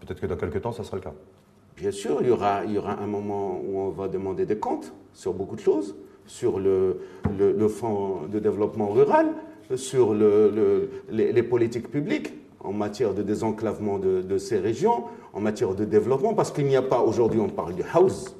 Peut-être 0.00 0.20
que 0.20 0.26
dans 0.26 0.36
quelques 0.36 0.60
temps, 0.60 0.72
ça 0.72 0.84
sera 0.84 0.98
le 0.98 1.02
cas. 1.02 1.14
Bien 1.78 1.90
sûr, 1.90 2.18
il 2.20 2.28
y, 2.28 2.30
aura, 2.30 2.64
il 2.66 2.72
y 2.72 2.78
aura 2.78 2.98
un 3.00 3.06
moment 3.06 3.58
où 3.64 3.78
on 3.78 3.90
va 3.90 4.08
demander 4.08 4.44
des 4.44 4.58
comptes 4.58 4.92
sur 5.14 5.32
beaucoup 5.32 5.56
de 5.56 5.60
choses, 5.60 5.94
sur 6.28 6.60
le, 6.60 7.00
le, 7.36 7.68
fonds 7.68 8.26
de 8.30 8.38
développement 8.38 8.88
rural, 8.88 9.28
sur 9.74 10.14
le, 10.14 10.90
les, 11.10 11.42
politiques 11.42 11.90
publiques 11.90 12.34
en 12.60 12.72
matière 12.72 13.14
de 13.14 13.22
désenclavement 13.22 13.98
de, 13.98 14.22
de, 14.22 14.38
ces 14.38 14.58
régions, 14.58 15.04
en 15.32 15.40
matière 15.40 15.74
de 15.74 15.84
développement, 15.84 16.34
parce 16.34 16.52
qu'il 16.52 16.66
n'y 16.66 16.76
a 16.76 16.82
pas, 16.82 17.00
aujourd'hui 17.00 17.40
on 17.40 17.48
parle 17.48 17.74
du 17.74 17.82
house, 17.94 18.36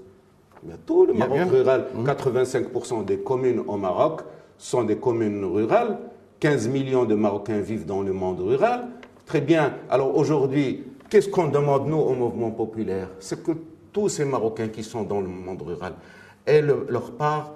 mais 0.65 0.75
tout 0.87 1.07
le 1.07 1.15
Maroc 1.15 1.51
rural, 1.51 1.87
85% 2.05 3.01
mmh. 3.01 3.05
des 3.05 3.19
communes 3.19 3.63
au 3.67 3.77
Maroc 3.77 4.21
sont 4.59 4.83
des 4.85 4.97
communes 4.97 5.45
rurales, 5.45 5.99
15 6.41 6.69
millions 6.69 7.05
de 7.05 7.15
Marocains 7.15 7.61
vivent 7.61 7.87
dans 7.87 8.03
le 8.03 8.13
monde 8.13 8.41
rural. 8.41 8.87
Très 9.25 9.41
bien, 9.41 9.75
alors 9.89 10.17
aujourd'hui, 10.17 10.85
qu'est-ce 11.09 11.29
qu'on 11.29 11.49
demande 11.49 11.87
nous 11.89 11.97
au 11.99 12.15
mouvement 12.15 12.51
populaire? 12.51 13.09
C'est 13.19 13.43
que 13.43 13.53
tous 13.93 14.09
ces 14.09 14.25
Marocains 14.25 14.69
qui 14.69 14.83
sont 14.83 15.05
dans 15.05 15.21
le 15.21 15.29
monde 15.29 15.63
rural 15.63 15.95
aient 16.47 16.63
leur 16.63 17.13
part 17.13 17.55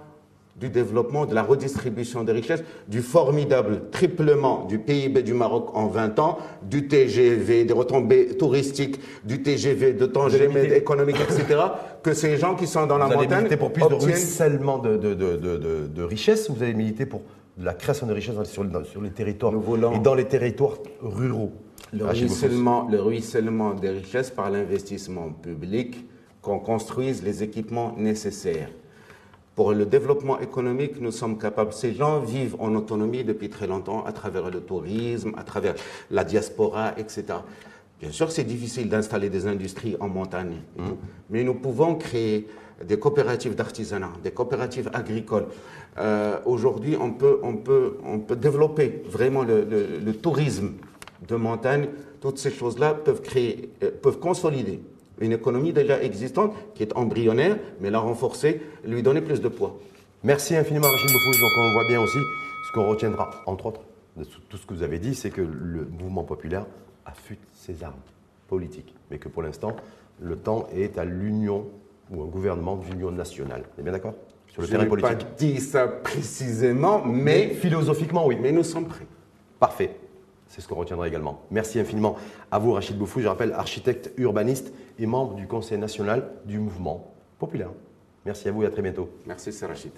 du 0.57 0.69
développement, 0.69 1.25
de 1.27 1.35
la 1.35 1.43
redistribution 1.43 2.25
des 2.25 2.33
richesses, 2.33 2.63
du 2.87 3.01
formidable 3.01 3.83
triplement 3.91 4.67
du 4.67 4.79
PIB 4.79 5.23
du 5.23 5.35
Maroc 5.35 5.71
en 5.75 5.87
20 5.87 6.19
ans, 6.19 6.39
du 6.63 6.89
TGV, 6.89 7.65
des 7.65 7.73
retombées 7.73 8.37
touristiques, 8.37 9.01
du 9.25 9.43
TGV, 9.43 9.95
de 9.95 10.07
temps 10.07 10.29
économique, 10.29 11.17
etc., 11.21 11.61
que 12.03 12.13
ces 12.13 12.37
gens 12.37 12.55
qui 12.55 12.67
sont 12.67 12.87
dans 12.87 12.99
la 12.99 13.07
montagne. 13.07 13.27
Vous 13.27 13.33
allez 13.33 13.41
militer 13.43 13.57
pour 13.57 13.73
plus 13.73 13.89
de 13.89 13.95
ruissellement 13.95 14.79
de, 14.79 14.97
de, 14.97 15.15
de, 15.15 15.87
de, 15.87 16.03
richesses 16.03 16.49
ou 16.49 16.55
vous 16.55 16.63
allez 16.63 16.75
militer 16.75 17.07
pour 17.07 17.23
la 17.59 17.75
création 17.75 18.07
de 18.07 18.13
richesses 18.13 18.35
sur, 18.45 18.65
sur 18.85 19.03
les 19.03 19.11
territoires 19.11 19.55
et 19.95 19.99
dans 20.01 20.15
les 20.15 20.25
territoires 20.27 20.79
ruraux? 21.01 21.53
Le 21.93 22.07
ruissellement, 22.07 22.89
le 22.91 23.01
ruissellement 23.01 23.75
des 23.75 23.91
richesses 23.91 24.31
par 24.31 24.51
l'investissement 24.51 25.31
public, 25.31 26.07
qu'on 26.41 26.59
construise 26.59 27.23
les 27.23 27.43
équipements 27.43 27.95
nécessaires. 27.97 28.69
Pour 29.55 29.73
le 29.75 29.85
développement 29.85 30.41
économique, 30.41 30.99
nous 31.01 31.11
sommes 31.11 31.39
capables. 31.39 31.73
Ces 31.75 31.93
gens 31.93 32.21
vivent 32.21 32.57
en 32.59 32.75
autonomie 32.75 33.23
depuis 33.23 33.51
très 33.51 33.67
longtemps 33.67 34.05
à 34.07 34.13
travers 34.13 34.51
le 34.51 34.61
tourisme, 34.61 35.33
à 35.37 35.45
travers 35.45 35.75
la 36.11 36.25
diaspora, 36.25 36.93
etc. 36.97 37.25
Bien 38.01 38.11
sûr, 38.11 38.33
c'est 38.33 38.45
difficile 38.45 38.89
d'installer 38.89 39.29
des 39.29 39.47
industries 39.47 39.97
en 40.01 40.09
montagne, 40.09 40.57
mmh. 40.77 40.83
mais 41.31 41.45
nous 41.45 41.55
pouvons 41.55 41.95
créer 41.97 42.49
des 42.83 42.99
coopératives 42.99 43.55
d'artisanat, 43.55 44.11
des 44.25 44.33
coopératives 44.33 44.91
agricoles. 44.93 45.47
Euh, 45.99 46.39
aujourd'hui, 46.47 46.97
on 46.99 47.13
peut, 47.13 47.39
on, 47.43 47.57
peut, 47.57 47.99
on 48.05 48.19
peut 48.19 48.37
développer 48.37 49.03
vraiment 49.07 49.45
le, 49.45 49.65
le, 49.65 50.15
tourisme 50.15 50.73
de 51.29 51.37
montagne. 51.37 51.89
Toutes 52.21 52.39
ces 52.39 52.51
choses-là 52.51 52.95
peuvent 52.95 53.21
créer, 53.23 53.71
euh, 53.83 53.91
peuvent 54.03 54.19
consolider 54.19 54.81
une 55.23 55.33
économie 55.33 55.73
déjà 55.73 56.03
existante 56.03 56.55
qui 56.75 56.83
est 56.83 56.97
embryonnaire, 56.97 57.59
mais 57.81 57.91
la 57.91 57.99
renforcer, 57.99 58.63
lui 58.85 59.03
donner 59.03 59.21
plus 59.21 59.41
de 59.41 59.49
poids. 59.49 59.79
Merci 60.25 60.57
infiniment 60.57 60.89
Rachid 60.89 61.11
Boufous. 61.11 61.41
Donc 61.41 61.51
on 61.59 61.73
voit 61.73 61.87
bien 61.89 62.01
aussi 62.01 62.19
ce 62.67 62.73
qu'on 62.73 62.89
retiendra, 62.89 63.31
entre 63.47 63.67
autres, 63.67 63.81
de 64.17 64.25
tout 64.25 64.57
ce 64.57 64.67
que 64.67 64.75
vous 64.75 64.83
avez 64.83 64.99
dit, 64.99 65.15
c'est 65.15 65.31
que 65.31 65.41
le 65.41 65.85
mouvement 65.85 66.25
populaire 66.25 66.67
affûte 67.07 67.41
ses 67.55 67.83
armes 67.83 67.95
politiques, 68.49 68.95
mais 69.11 69.19
que 69.19 69.29
pour 69.29 69.43
l'instant, 69.43 69.75
le 70.21 70.37
temps 70.37 70.69
est 70.75 70.99
à 70.99 71.05
l'union 71.05 71.67
ou 72.11 72.23
un 72.23 72.27
gouvernement 72.27 72.77
d'union 72.77 73.11
nationale. 73.11 73.63
Vous 73.75 73.81
êtes 73.81 73.85
bien 73.85 73.93
d'accord 73.93 74.15
Sur 74.49 74.63
le 74.63 74.67
Je 74.67 74.73
terrain 74.73 74.87
politique. 74.87 75.11
Je 75.11 75.17
n'ai 75.17 75.25
pas 75.25 75.37
dit 75.39 75.61
ça 75.61 75.89
précisément, 75.89 77.03
mais, 77.05 77.23
mais 77.23 77.49
philosophiquement, 77.55 78.27
oui. 78.27 78.37
Mais 78.41 78.53
nous 78.53 78.63
sommes 78.63 78.87
prêts. 78.87 79.07
Parfait. 79.59 79.97
C'est 80.53 80.61
ce 80.61 80.69
qu'on 80.69 80.75
retiendra 80.75 81.09
également. 81.09 81.41
Merci 81.51 81.81
infiniment 81.81 82.15
à 82.51 82.59
vous, 82.59 82.73
Rachid 82.73 82.99
Boufou. 82.99 83.23
Je 83.23 83.27
rappelle, 83.27 83.53
architecte 83.53 84.13
urbaniste 84.19 84.75
et 84.99 85.07
membre 85.07 85.35
du 85.35 85.47
Conseil 85.47 85.79
national 85.79 86.29
du 86.45 86.59
mouvement 86.59 87.15
populaire. 87.39 87.71
Merci 88.27 88.49
à 88.49 88.53
vous 88.53 88.63
et 88.63 88.67
à 88.67 88.71
très 88.71 88.83
bientôt. 88.83 89.09
Merci, 89.25 89.51
c'est 89.51 89.65
Rachid. 89.65 89.93